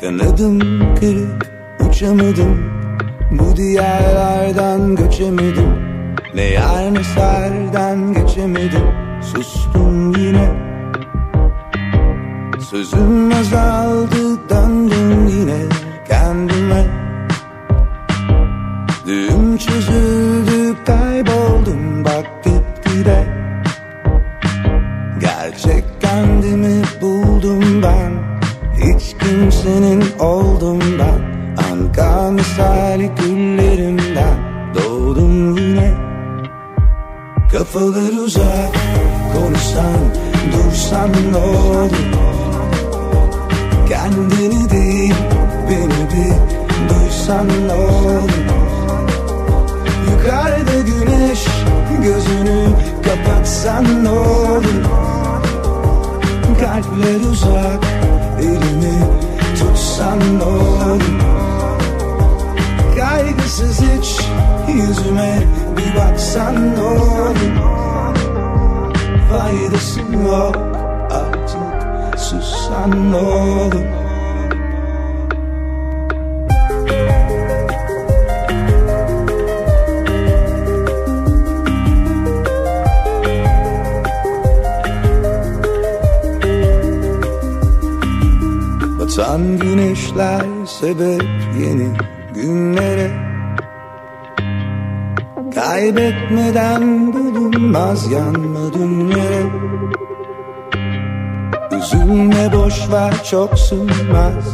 [0.00, 0.58] Kanadım
[0.94, 1.46] kırık
[1.88, 2.72] uçamadım.
[3.30, 5.72] Bu diyarlardan göçemedim.
[6.34, 8.84] Ne yer ne serden geçemedim.
[9.22, 10.50] Sustum yine.
[12.70, 14.95] Sözüm azaldı döndüm
[57.30, 57.84] uzak
[58.40, 58.98] elini
[59.58, 61.02] tutsan ne olur.
[62.98, 64.20] Kaygısız hiç
[64.68, 65.38] yüzüme
[65.76, 67.36] bir baksan ne olur.
[69.30, 70.56] Faydası yok
[71.10, 74.05] artık sussan ne olur
[89.16, 91.24] Batan güneşler sebep
[91.60, 91.88] yeni
[92.34, 93.10] günlere.
[95.54, 99.42] Kaybetmeden bulunmaz yanmadın yere
[101.78, 104.44] Üzülme boş ver çok sürmez.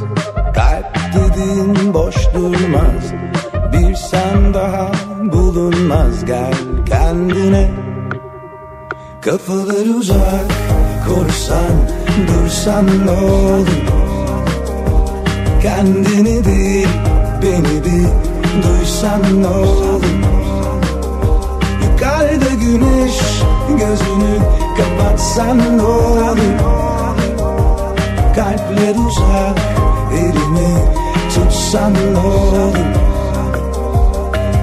[0.55, 3.13] Kalp dediğin boş durmaz.
[3.73, 4.93] Bir sen daha
[5.33, 6.25] bulunmaz.
[6.25, 6.55] Gel
[6.89, 7.71] kendine.
[9.21, 10.47] Kafalar uzak
[11.07, 11.89] korsan
[12.29, 14.12] dursan ne olur
[15.63, 16.89] Kendini değil
[17.43, 18.09] beni bir
[18.63, 20.03] duysan ne olur?
[21.85, 23.21] Yukarıda güneş
[23.69, 24.39] gözünü
[24.77, 26.39] kapatsan ne olur?
[28.37, 29.59] Kalpler uzak
[30.13, 30.75] elini
[31.35, 32.77] tutsan ne olur?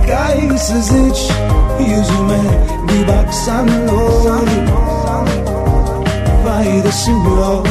[0.08, 1.32] Kaygısız hiç
[1.80, 2.42] yüzüme
[2.88, 4.48] bir baksan ne olur?
[6.46, 7.68] Faydası yok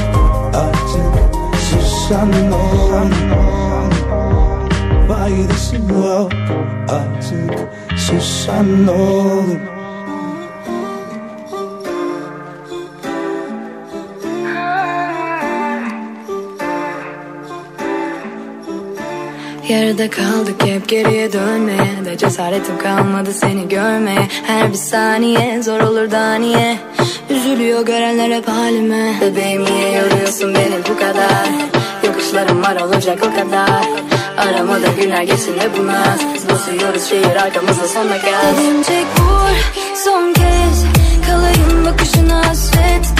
[0.54, 1.17] artık
[2.10, 3.12] ne olur
[5.08, 6.32] Faydası yok
[6.88, 7.68] artık.
[7.96, 9.58] Sussan ne olur.
[19.68, 24.28] Yarıda kaldık hep geriye dönmeye De cesaretim kalmadı seni görmeye.
[24.46, 26.78] Her bir saniye zor olur da niye
[27.30, 29.14] Üzülüyor görenler hep halime.
[29.20, 31.77] Bebeğim niye yoruyorsun beni bu kadar
[32.08, 33.86] Yokuşlarım var olacak o kadar.
[34.38, 38.82] Aramada günler geçsin de bu naz Biz basıyoruz şehir arkamızda sonuna gaz Dedim
[39.18, 39.56] vur
[40.04, 40.84] son kez.
[41.26, 43.17] Kalayım bakışına hasret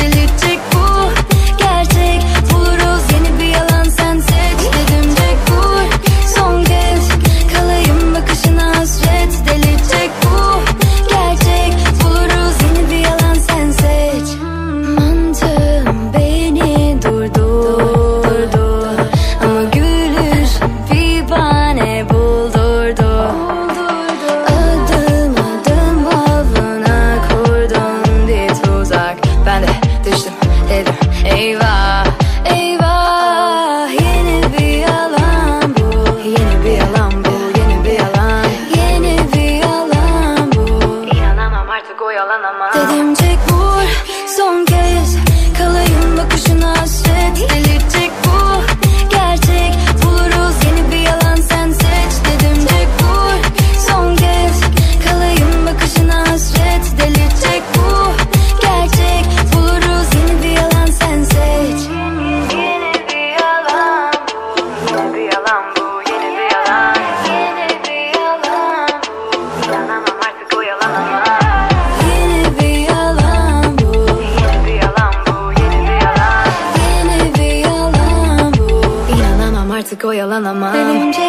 [80.39, 81.27] ağlamam Ölünce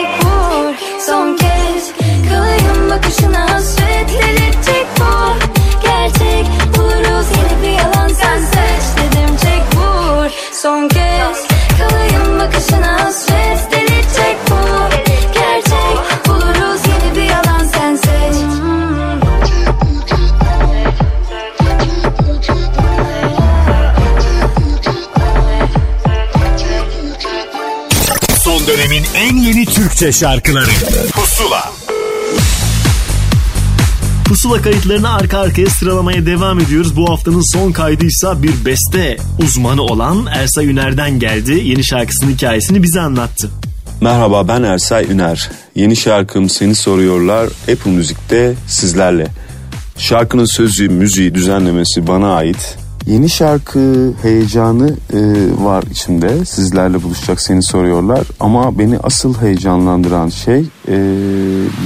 [30.00, 30.70] Türkçe şarkıları
[31.12, 31.72] Pusula
[34.26, 36.96] Pusula kayıtlarını arka arkaya sıralamaya devam ediyoruz.
[36.96, 41.52] Bu haftanın son kaydıysa bir beste uzmanı olan Ersa Üner'den geldi.
[41.64, 43.50] Yeni şarkısının hikayesini bize anlattı.
[44.02, 45.50] Merhaba ben Ersay Üner.
[45.76, 49.28] Yeni şarkım Seni Soruyorlar Apple Müzik'te sizlerle.
[49.98, 52.78] Şarkının sözü, müziği, düzenlemesi bana ait.
[53.10, 55.20] Yeni şarkı heyecanı e,
[55.64, 56.46] var içimde.
[56.46, 58.28] Sizlerle buluşacak seni soruyorlar.
[58.40, 60.98] Ama beni asıl heyecanlandıran şey e,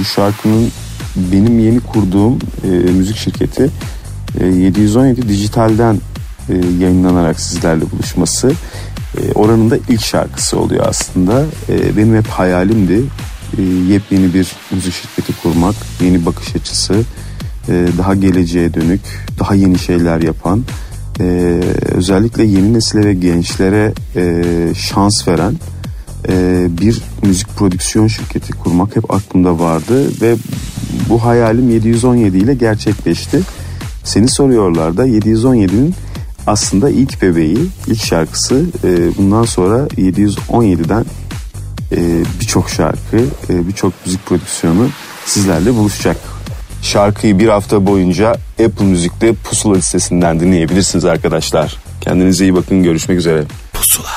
[0.00, 0.68] bu şarkının
[1.16, 3.70] benim yeni kurduğum e, müzik şirketi
[4.40, 6.00] e, 717 Dijital'den
[6.48, 8.52] e, yayınlanarak sizlerle buluşması.
[9.18, 11.44] E, oranın da ilk şarkısı oluyor aslında.
[11.68, 13.02] E, benim hep hayalimdi
[13.58, 16.94] e, yepyeni bir müzik şirketi kurmak, yeni bakış açısı,
[17.68, 19.00] e, daha geleceğe dönük,
[19.38, 20.64] daha yeni şeyler yapan,
[21.20, 21.60] e,
[21.94, 25.54] özellikle yeni nesile ve gençlere e, şans veren
[26.28, 30.36] e, bir müzik prodüksiyon şirketi kurmak hep aklımda vardı ve
[31.08, 33.40] bu hayalim 717 ile gerçekleşti.
[34.04, 35.94] Seni soruyorlar da 717'nin
[36.46, 38.64] aslında ilk bebeği, ilk şarkısı.
[38.84, 41.04] E, bundan sonra 717'den
[41.92, 43.16] e, birçok şarkı,
[43.50, 44.88] e, birçok müzik prodüksiyonu
[45.26, 46.33] sizlerle buluşacak.
[46.84, 48.30] Şarkıyı bir hafta boyunca
[48.64, 51.76] Apple Müzik'te Pusula listesinden dinleyebilirsiniz arkadaşlar.
[52.00, 53.44] Kendinize iyi bakın, görüşmek üzere.
[53.72, 54.08] Pusula.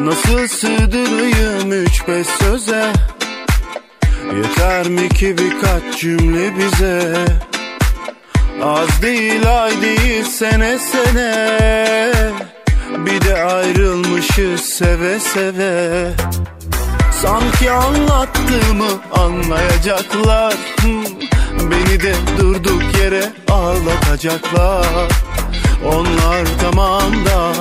[0.00, 2.92] Nasıl sığdırayım üç beş söze
[4.36, 7.14] Yeter mi ki birkaç cümle bize
[8.62, 12.53] Az değil ay değil sene sene
[13.06, 16.10] Bir de ayrılmışız seve seve.
[17.22, 20.54] Sanki anlattığımı anlayacaklar.
[21.70, 25.08] Beni de durduk yere ağlatacaklar.
[25.84, 27.52] Onlar tamam da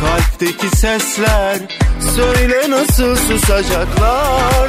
[0.00, 1.58] kalpteki sesler
[2.16, 4.68] Söyle nasıl susacaklar?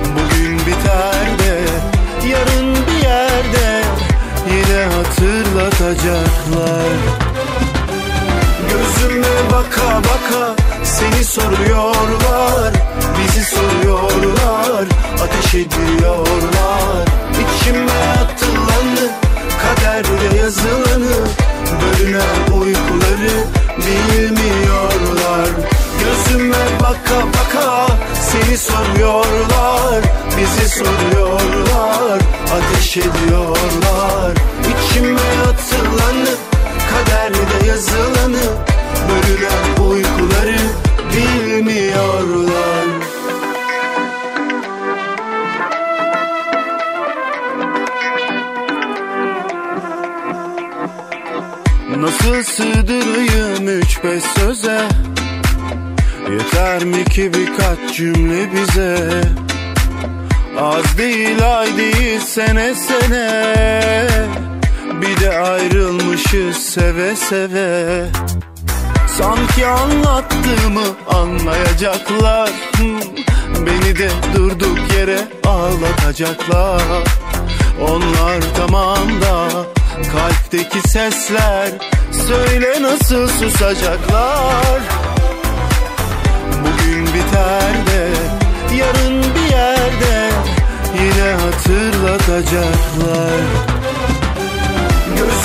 [0.00, 1.60] Bugün biter de
[2.28, 3.82] yarın bir yerde
[4.50, 6.92] Yine hatırlatacaklar
[8.72, 12.72] Gözüme baka baka seni soruyorlar
[13.18, 14.84] Bizi soruyorlar
[15.22, 17.06] ateş ediyorlar.
[17.42, 17.92] İçime
[18.22, 19.10] atılanı
[19.62, 21.28] kaderde yazılanı
[21.82, 23.44] Bölünen uykuları
[23.78, 25.48] bilmiyorlar.
[26.00, 27.86] Gözüme baka baka
[28.30, 30.02] seni soruyorlar
[30.38, 32.20] Bizi soruyorlar
[32.54, 34.32] ateş ediyorlar.
[34.60, 36.51] İçime atılanı
[67.16, 68.04] seve.
[69.18, 72.50] Sanki anlattığımı anlayacaklar.
[73.66, 76.82] Beni de durduk yere ağlatacaklar.
[77.88, 79.48] Onlar tamam da
[80.12, 81.70] kalpteki sesler
[82.28, 84.80] Söyle nasıl susacaklar?
[86.60, 88.08] Bugün biter de
[88.76, 90.30] yarın bir yerde
[90.98, 93.71] Yine hatırlatacaklar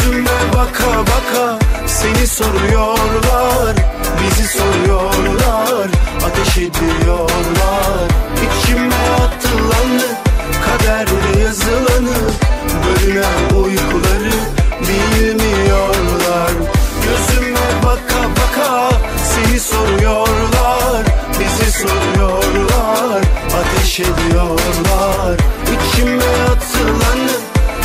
[0.07, 3.75] Gözüme baka baka seni soruyorlar
[4.21, 5.87] Bizi soruyorlar
[6.25, 8.07] ateş ediyorlar.
[8.35, 10.07] İçime atılanı
[10.65, 12.17] kaderde yazılanı
[12.85, 14.37] Bölünen uykuları
[14.81, 16.51] bilmiyorlar.
[17.03, 18.91] Gözüme baka baka
[19.23, 21.05] seni soruyorlar
[21.39, 23.21] Bizi soruyorlar
[23.59, 25.37] ateş ediyorlar.
[25.63, 27.31] İçime atılanı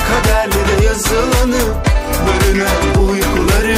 [0.09, 1.92] kaderde yazılanı
[2.27, 3.77] Bölünen uykuları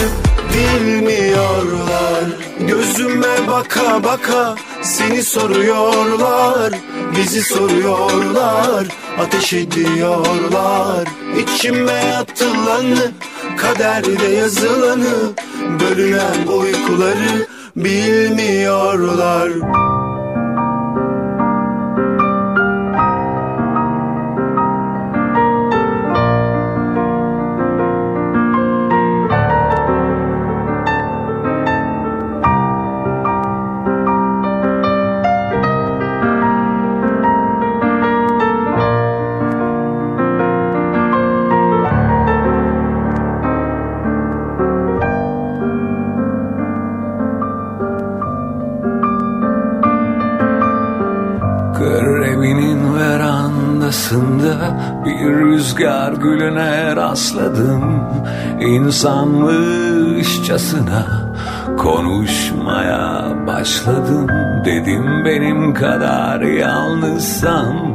[0.54, 2.24] bilmiyorlar.
[2.68, 6.74] Gözüme baka baka Seni soruyorlar.
[7.16, 8.86] Bizi soruyorlar
[9.18, 11.08] Ateş ediyorlar.
[11.42, 13.10] İçime atılanı
[13.56, 15.32] Kaderde yazılanı
[15.80, 17.46] Bölünen uykuları
[17.76, 19.50] Bilmiyorlar
[56.24, 58.00] gülüne rastladım.
[58.60, 61.34] İnsanmışçasına
[61.78, 64.26] konuşmaya başladım.
[64.64, 67.94] Dedim benim kadar yalnızsam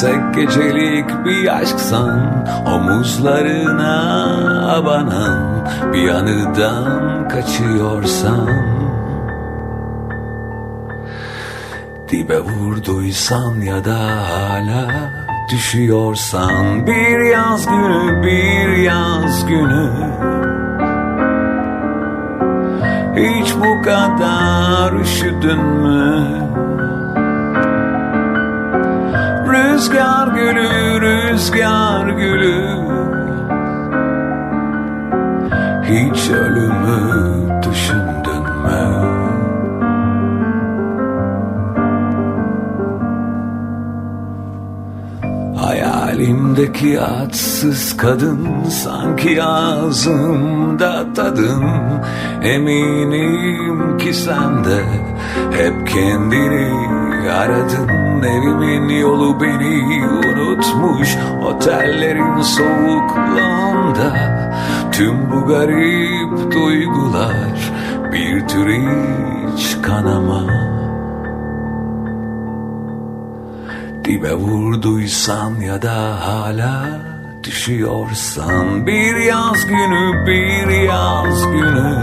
[0.00, 3.92] Tek gecelik bir aşksan Omuzlarına
[4.76, 8.48] abanan bir anıdan kaçıyorsam.
[12.10, 13.98] Dibe vurduysan ya da
[14.30, 14.88] hala
[15.48, 19.90] düşüyorsan Bir yaz günü bir yaz günü
[23.16, 26.26] Hiç bu kadar üşüdün mü?
[29.48, 32.78] Rüzgar gülü, rüzgar gülü
[35.84, 39.07] Hiç ölümü düşündün mü?
[46.48, 51.64] Hayalimdeki atsız kadın sanki ağzımda tadın
[52.42, 54.82] Eminim ki sen de
[55.50, 58.22] hep kendini aradın.
[58.22, 64.12] Evimin yolu beni unutmuş otellerin soğukluğunda.
[64.92, 67.72] Tüm bu garip duygular
[68.12, 70.67] bir tür hiç kanama
[74.08, 77.00] Dibe vurduysan ya da hala
[77.44, 81.94] düşüyorsan Bir yaz günü bir yaz günü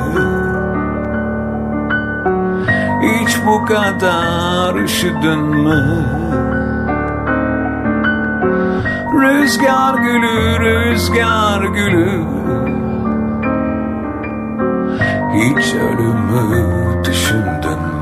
[3.02, 6.06] Hiç bu kadar üşüdün mü?
[9.22, 12.24] Rüzgar gülü, rüzgar gülü
[15.34, 16.66] Hiç ölümü
[17.06, 17.95] düşündün mü?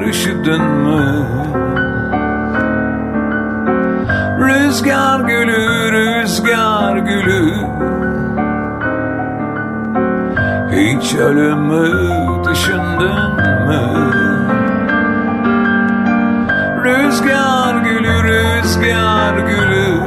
[0.00, 0.60] Kadar üşüdün?
[4.40, 7.52] Rüzgar gülü rüzgar gülü
[10.70, 11.88] Hiç ölümü
[12.50, 13.34] düşündün
[13.66, 13.82] mü?
[16.84, 20.00] Rüzgar gülü rüzgar gülü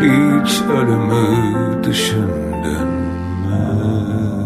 [0.00, 2.39] Hiç ölümü düşündün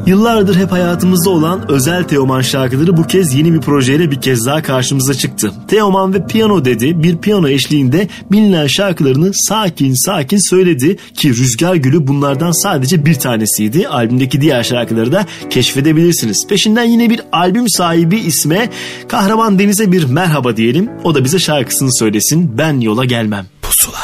[0.07, 4.63] Yıllardır hep hayatımızda olan özel Teoman şarkıları bu kez yeni bir projeyle bir kez daha
[4.63, 5.53] karşımıza çıktı.
[5.69, 12.07] Teoman ve Piyano dedi bir piyano eşliğinde bilinen şarkılarını sakin sakin söyledi ki Rüzgar Gülü
[12.07, 13.89] bunlardan sadece bir tanesiydi.
[13.89, 16.47] Albümdeki diğer şarkıları da keşfedebilirsiniz.
[16.49, 18.71] Peşinden yine bir albüm sahibi isme
[19.09, 20.91] Kahraman Deniz'e bir merhaba diyelim.
[21.05, 23.47] O da bize şarkısını söylesin ben yola gelmem.
[23.63, 23.99] Pusula.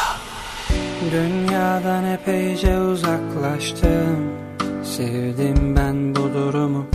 [1.11, 4.41] Dünyadan epeyce uzaklaştım
[4.83, 5.70] Sevdim
[6.09, 6.85] bu durumu?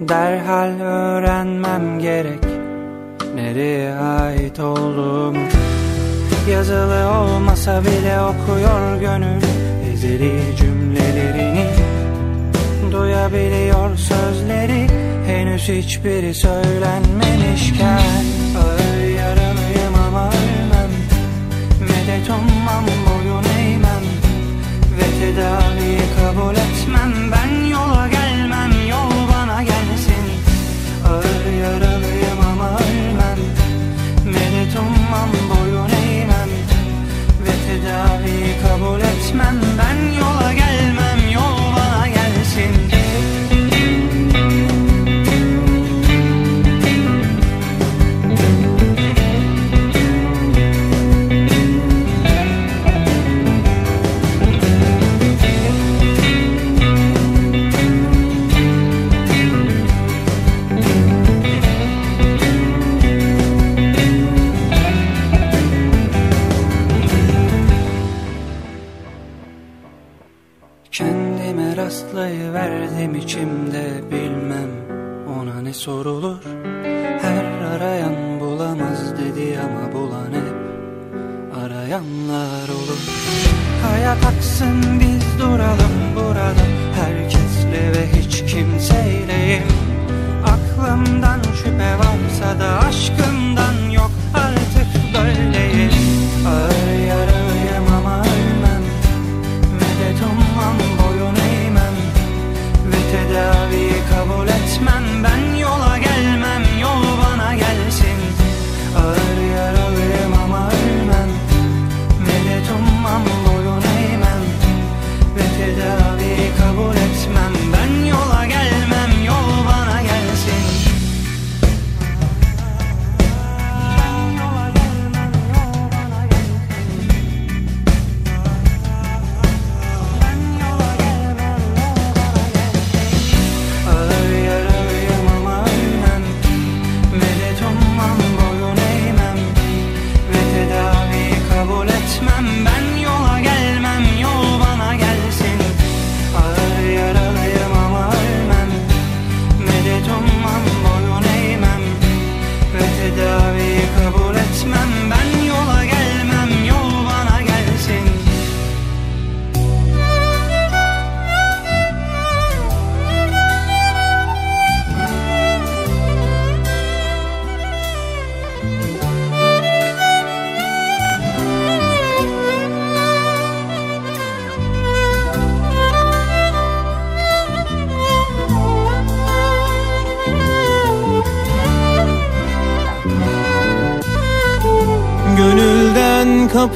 [0.00, 2.44] Derhal öğrenmem gerek.
[3.34, 5.40] Nereye ait olduğumu?
[6.50, 9.42] Yazılı olmasa bile okuyor gönül.
[9.92, 11.66] Ezeli cümlelerini
[12.92, 14.86] Duyabiliyor sözleri.
[15.26, 18.24] Henüz hiçbiri söylenmemişken
[18.58, 20.90] Ağır yaralıyım ama ölmem.
[21.80, 24.04] Medet ummam boyun eğmem.
[24.98, 26.77] Ve tedaviyi kabul etmem
[39.34, 39.67] manchmal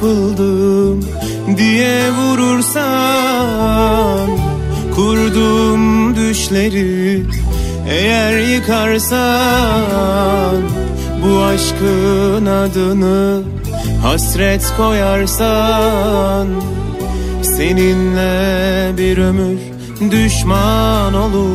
[0.03, 1.05] kapıldım
[1.57, 2.79] diye vurursan
[4.95, 7.23] Kurduğum düşleri
[7.89, 9.21] eğer yıkarsan
[11.23, 13.41] Bu aşkın adını
[14.01, 16.47] hasret koyarsan
[17.41, 19.59] Seninle bir ömür
[20.11, 21.52] düşman olur.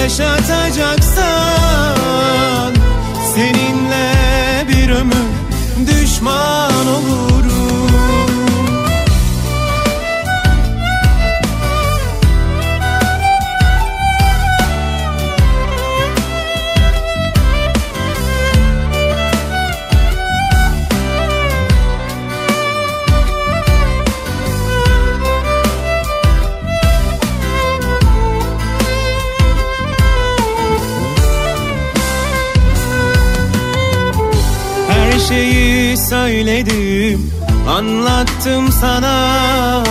[0.00, 0.89] ah 太真
[38.80, 39.84] sana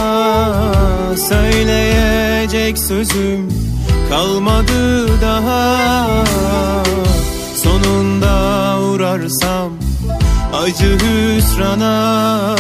[1.16, 3.50] söyleyecek sözüm
[4.10, 6.08] kalmadı daha.
[7.56, 9.72] Sonunda uğrarsam
[10.54, 12.56] acı hüsrana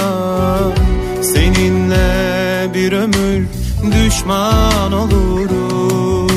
[1.21, 3.47] Seninle bir ömür
[3.91, 6.29] düşman olurum.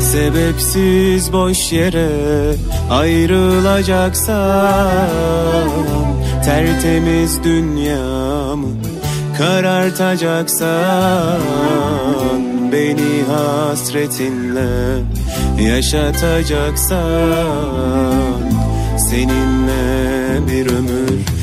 [0.00, 2.08] Sebepsiz boş yere
[2.92, 5.68] Ayrılacaksan
[6.44, 8.68] tertemiz dünyamı
[9.38, 11.40] karartacaksan
[12.72, 15.02] Beni hasretinle
[15.62, 17.00] yaşatacaksan
[19.10, 21.41] Seninle bir ömür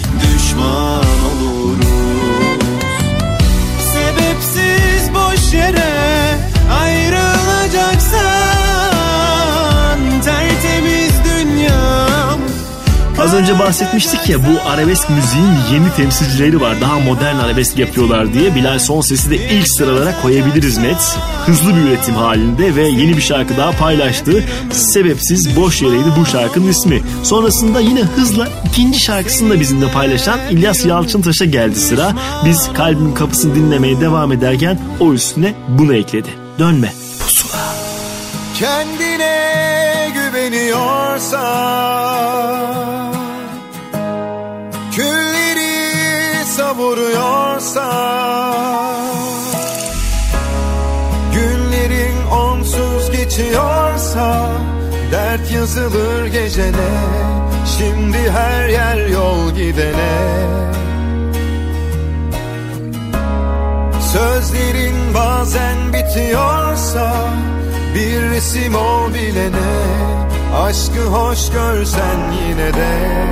[13.21, 16.81] Az önce bahsetmiştik ya bu arabesk müziğin yeni temsilcileri var.
[16.81, 18.55] Daha modern arabesk yapıyorlar diye.
[18.55, 21.17] Bilal Son Ses'i de ilk sıralara koyabiliriz net.
[21.45, 24.43] Hızlı bir üretim halinde ve yeni bir şarkı daha paylaştı.
[24.71, 27.01] Sebepsiz boş yereydi bu şarkının ismi.
[27.23, 32.13] Sonrasında yine hızla ikinci şarkısını da bizimle paylaşan İlyas Yalçıntaş'a geldi sıra.
[32.45, 36.29] Biz kalbin kapısını dinlemeye devam ederken o üstüne bunu ekledi.
[36.59, 36.93] Dönme.
[37.19, 37.75] Pusula.
[38.59, 42.98] Kendine güveniyorsan
[46.60, 47.86] Külleri savuruyorsan
[51.34, 54.52] Günlerin onsuz geçiyorsa
[55.11, 56.91] Dert yazılır gecene
[57.77, 60.19] Şimdi her yer yol gidene.
[64.14, 67.15] Sözlerin bazen bitiyorsa
[67.95, 69.80] Bir resim ol bilene
[70.64, 72.18] Aşkı hoş görsen
[72.48, 73.30] yine de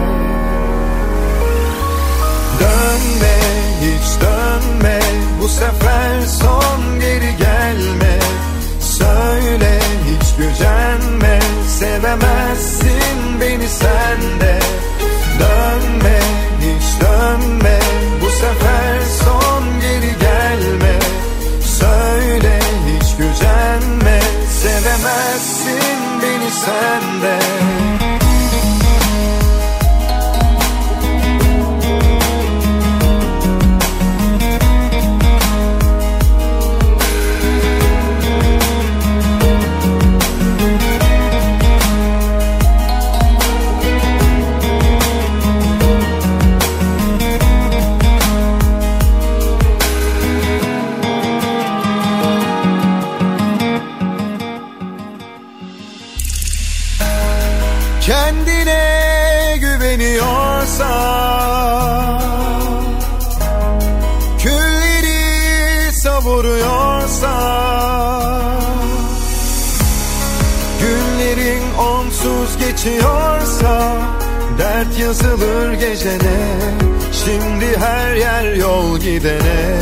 [2.59, 3.37] Dönme
[3.81, 4.99] hiç dönme.
[5.41, 8.19] Bu sefer son geri gelme.
[8.81, 11.39] Söyle hiç gücenme.
[11.79, 14.59] Sevemezsin beni sen de
[15.39, 16.19] Dönme
[16.61, 17.79] hiç dönme.
[18.21, 20.99] Bu sefer son geri gelme.
[21.79, 24.19] Söyle hiç gücenme.
[24.61, 27.46] Sevemezsin beni sen de
[75.07, 76.37] yazılır gecene.
[77.25, 79.77] Şimdi her yer yol gidene.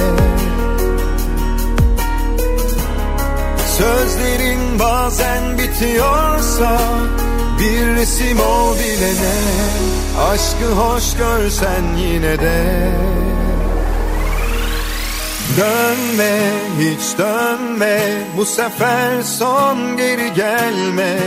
[3.78, 6.82] Sözlerin bazen bitiyorsa
[7.60, 9.36] Bir resim ol bilene.
[10.30, 12.92] Aşkı hoş görsen yine de.
[15.58, 16.40] Dönme
[16.80, 18.00] hiç dönme.
[18.38, 21.18] Bu sefer son geri gelme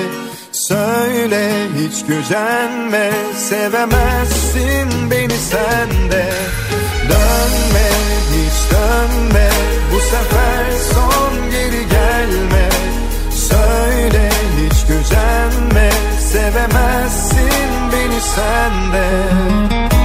[0.68, 6.32] Söyle hiç gücenme Sevemezsin beni sen de.
[7.08, 7.88] Dönme
[8.32, 9.48] hiç dönme
[9.92, 10.64] Bu sefer
[10.94, 12.68] son geri gelme.
[13.30, 15.90] Söyle hiç gücenme
[16.32, 19.97] Sevemezsin beni sen de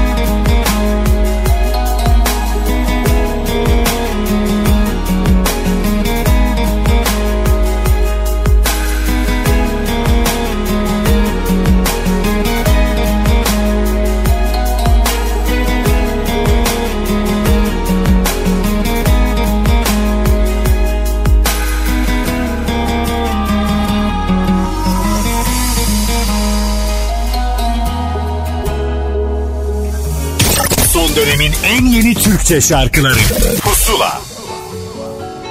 [31.66, 33.20] en yeni Türkçe şarkıları.
[33.62, 34.22] Pusula.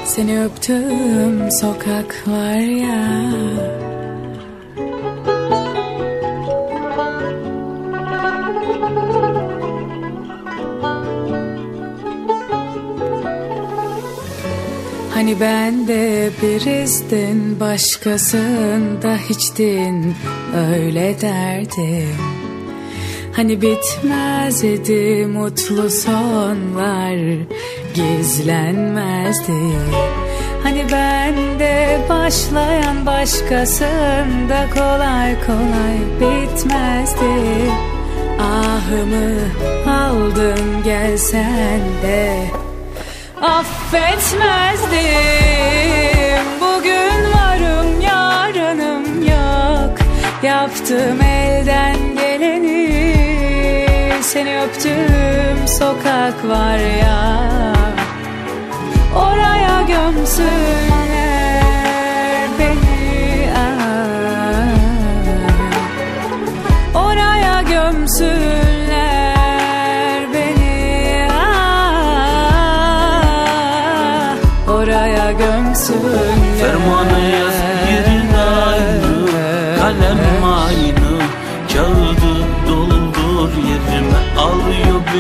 [0.06, 3.22] Seni öptüm sokaklar ya.
[15.14, 20.14] Hani ben de birizdin başkasında hiçtin.
[20.56, 22.31] Öyle derdim
[23.36, 27.18] Hani bitmezdi mutlu sonlar
[27.94, 29.52] gizlenmezdi.
[30.62, 37.72] Hani ben de başlayan başkasında kolay kolay bitmezdi.
[38.40, 39.38] Ahımı
[39.90, 42.38] aldın gelsen de.
[43.42, 44.92] Affetmezdim
[46.60, 49.98] Bugün varım yarınım yok.
[50.42, 52.81] Yaptım elden geleni
[54.32, 57.42] Seni öptüm sokak var ya.
[59.16, 61.21] Oraya gömsünler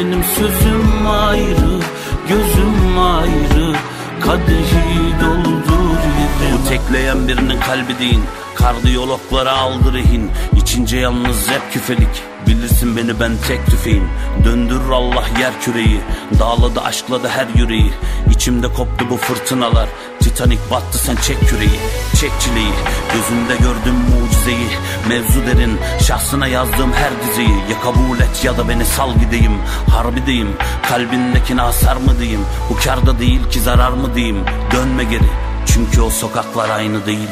[0.02, 1.80] benim sözüm ayrı
[2.28, 3.76] Gözüm ayrı.
[4.20, 8.20] Kadehi doldur yerime Bu tekleyen birinin kalbi değil
[8.54, 12.22] Kardiyologlara aldı rehin İçince yalnız hep küfelik.
[12.46, 14.08] Bilirsin beni ben tek tüfeğim.
[14.44, 16.00] Döndürür Allah yer küreyi.
[16.38, 17.92] Dağladı aşkladı her yüreği.
[18.30, 19.88] İçimde koptu bu fırtınalar
[20.22, 21.80] Titanik battı sen çek küreği
[22.20, 22.72] Çek çileyi.
[23.14, 24.68] Gözümde gördüm mucizeyi
[25.08, 25.78] Mevzu derin.
[26.06, 27.56] Şahsına yazdığım her dizeyi.
[27.70, 29.52] Ya kabul et ya da beni sal gideyim.
[29.90, 30.56] Harbideyim
[30.88, 32.40] Kalbindekine hasar mı diyeyim?
[32.70, 34.38] Bu karda değil ki zarar mı diyeyim?
[34.72, 35.30] Dönme geri
[35.66, 37.28] Çünkü o sokaklar aynı değil.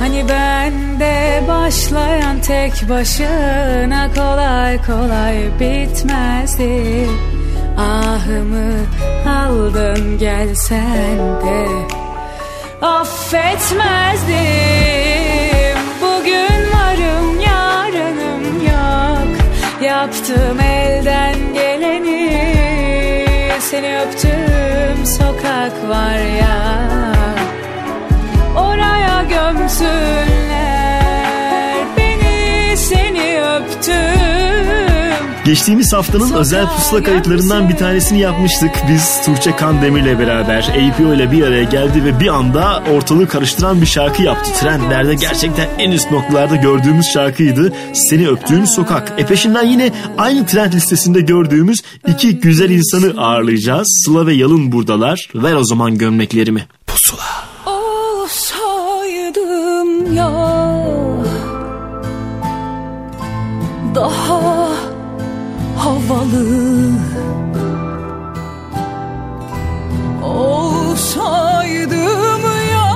[0.00, 7.08] Hani bende başlayan tek başına kolay kolay bitmezdi
[7.78, 8.72] Ahımı
[9.28, 11.66] aldın gelsen de.
[12.82, 14.32] Affetmezdim.
[16.02, 19.28] Bugün varım yarınım yok.
[19.82, 22.32] Yaptım elden geleni.
[23.60, 26.88] Seni öptüm sokak var ya.
[28.56, 30.31] Oraya gömsünler
[35.44, 38.70] Geçtiğimiz haftanın özel pusula kayıtlarından bir tanesini yapmıştık.
[38.88, 43.86] Biz Tuğçe Kandemir'le beraber APO ile bir araya geldi ve bir anda ortalığı karıştıran bir
[43.86, 44.50] şarkı yaptı.
[44.60, 47.72] Trendlerde gerçekten en üst noktalarda gördüğümüz şarkıydı.
[47.92, 49.12] Seni öptüğüm sokak.
[49.18, 51.78] E peşinden yine aynı trend listesinde gördüğümüz
[52.08, 54.02] iki güzel insanı ağırlayacağız.
[54.04, 55.28] Sıla ve Yalın buradalar.
[55.34, 56.66] Ver o zaman gömleklerimi.
[56.86, 57.22] Pusula.
[58.22, 58.92] Olsaydım
[60.16, 60.32] ya
[63.94, 64.41] Daha
[65.84, 66.90] havalı.
[70.24, 71.92] Olsaydım
[72.72, 72.92] ya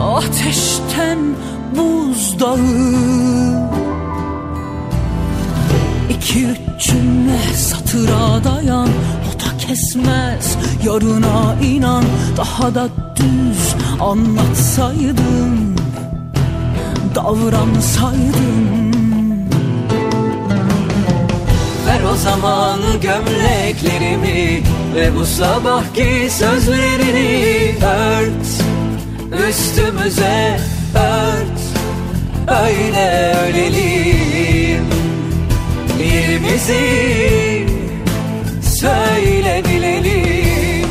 [0.00, 1.18] Ateşten
[1.76, 2.58] buzdağı
[6.10, 8.88] İki üç cümle satıra dayan
[9.28, 10.56] O da kesmez.
[10.84, 12.04] Yarına inan
[12.36, 15.76] Daha da düz anlatsaydım
[17.14, 18.95] Davransaydım
[22.12, 24.62] o zaman gömleklerimi
[24.94, 28.46] Ve bu sabahki sözlerini ört.
[29.48, 30.60] Üstümüze
[30.94, 31.60] ört
[32.64, 34.84] Öyle ölelim
[36.00, 37.66] Yerimizi
[38.62, 40.86] söyle bilelim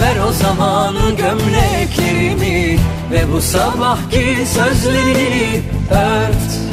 [0.00, 2.78] Ver o zaman gömleklerimi
[3.10, 6.67] Ve bu sabahki sözlerini ört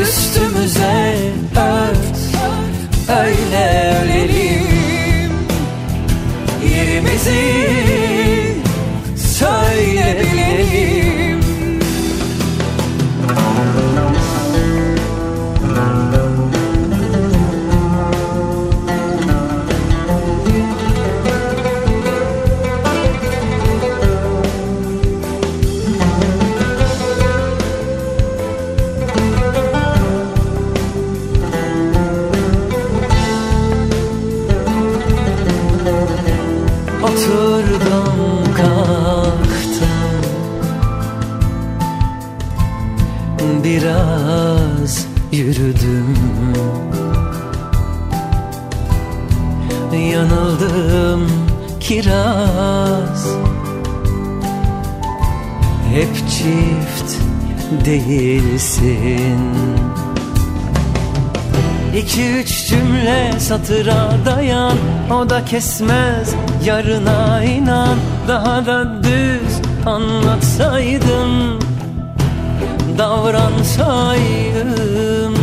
[0.00, 1.14] Üstümüze
[1.56, 2.14] ört
[3.08, 5.32] Öyle ölelim.
[6.76, 7.42] Yerimizi
[9.16, 10.16] söyle
[51.94, 53.26] kiraz.
[55.94, 57.18] Hep çift
[57.84, 59.40] değilsin.
[61.96, 64.76] İki üç cümle satıra dayan.
[65.10, 66.34] O da kesmez
[66.64, 67.98] yarına inan.
[68.28, 71.58] Daha da düz anlatsaydım
[72.98, 75.34] Davransaydım.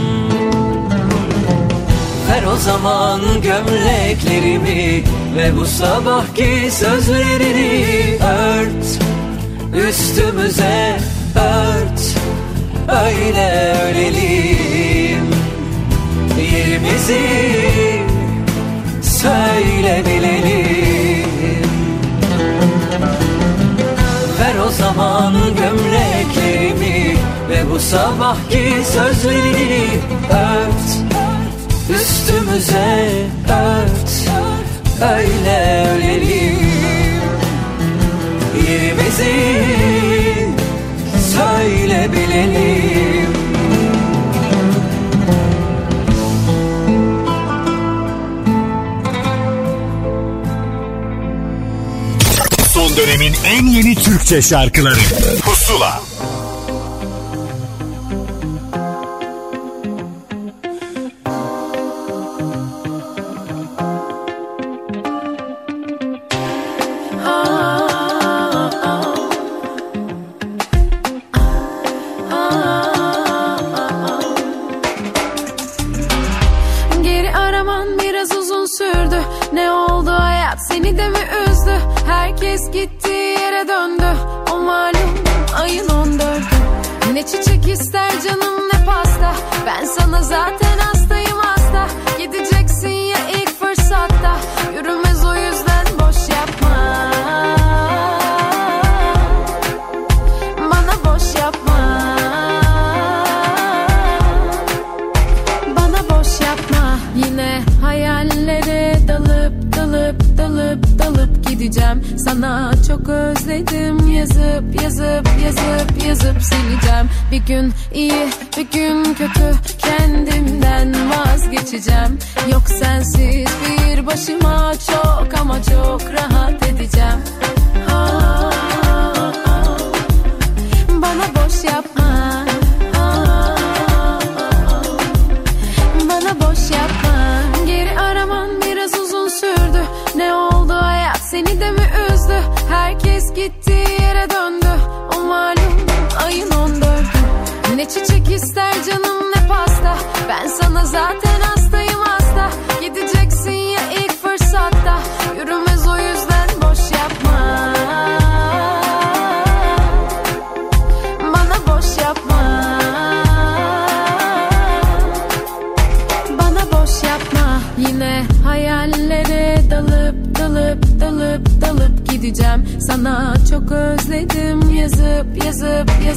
[2.30, 5.04] Ver o zaman gömleklerimi
[5.38, 9.12] Ve bu sabahki sözlerini ört
[9.90, 10.98] Üstümüze
[11.36, 12.02] ört.
[13.06, 15.26] Öyle ölelim.
[16.54, 17.22] Yerimizi
[19.02, 21.72] söyle bilelim.
[24.40, 27.18] Ver o zaman gömleklerimi
[27.50, 29.88] Ve bu sabahki sözlerini
[30.30, 31.12] ört.
[31.90, 33.08] Üstümüze
[33.50, 34.11] ört
[35.02, 36.58] Öyle ölelim.
[38.70, 39.34] Yerimizi
[41.34, 43.32] söyle bilelim.
[52.74, 55.00] Son dönemin en yeni Türkçe şarkıları.
[55.42, 56.11] Pusula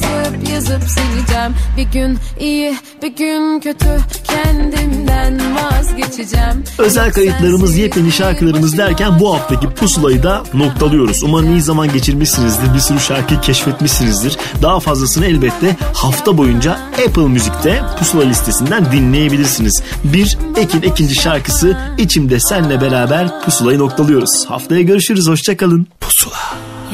[0.05, 8.79] yazıp yazıp sileceğim Bir gün iyi bir gün kötü kendimden vazgeçeceğim Özel kayıtlarımız, yepyeni şarkılarımız
[8.79, 11.23] derken bu haftaki pusulayı da noktalıyoruz.
[11.23, 14.37] Umarım iyi zaman geçirmişsinizdir, bir sürü şarkı keşfetmişsinizdir.
[14.63, 19.83] Daha fazlasını elbette hafta boyunca Apple Müzik'te pusula listesinden dinleyebilirsiniz.
[20.05, 24.47] Bir Ekin ikinci şarkısı İçimde Senle beraber pusulayı noktalıyoruz.
[24.49, 25.87] Haftaya görüşürüz, hoşçakalın.
[26.01, 26.37] Pusula.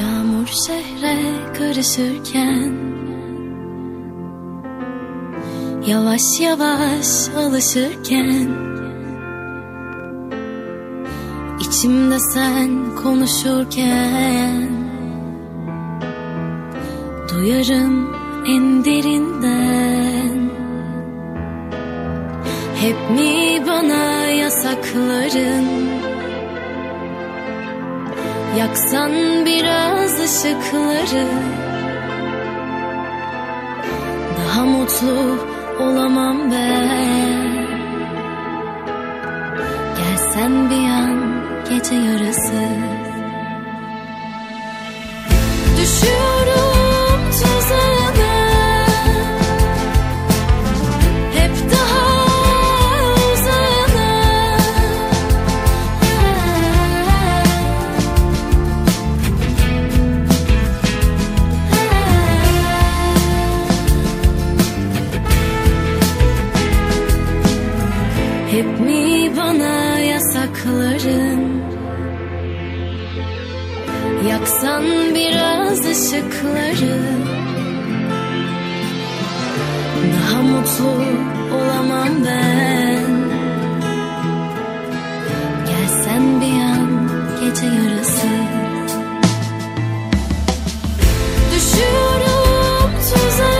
[0.01, 1.19] Yağmur şehre
[1.59, 3.00] karışırken
[5.87, 8.49] Yavaş yavaş alışırken
[11.61, 14.71] içimde sen konuşurken
[17.29, 18.17] Duyarım
[18.47, 20.51] en derinden
[22.81, 25.91] Hep mi bana yasakların?
[28.59, 29.13] Yaksan
[29.47, 31.27] biraz ışıkları.
[34.39, 35.50] Daha mutlu
[35.81, 37.67] olamam ben.
[39.99, 41.21] Gelsen bir an
[41.71, 42.63] gece yarısı.
[45.81, 46.60] Düşüyorum
[76.11, 77.01] biraz ışıkları
[80.13, 81.05] Daha mutlu
[81.57, 83.05] olamam ben.
[85.67, 87.09] Gelsen bir an
[87.41, 88.27] gece yarısı.
[91.55, 93.60] Düşüyorum tuzağına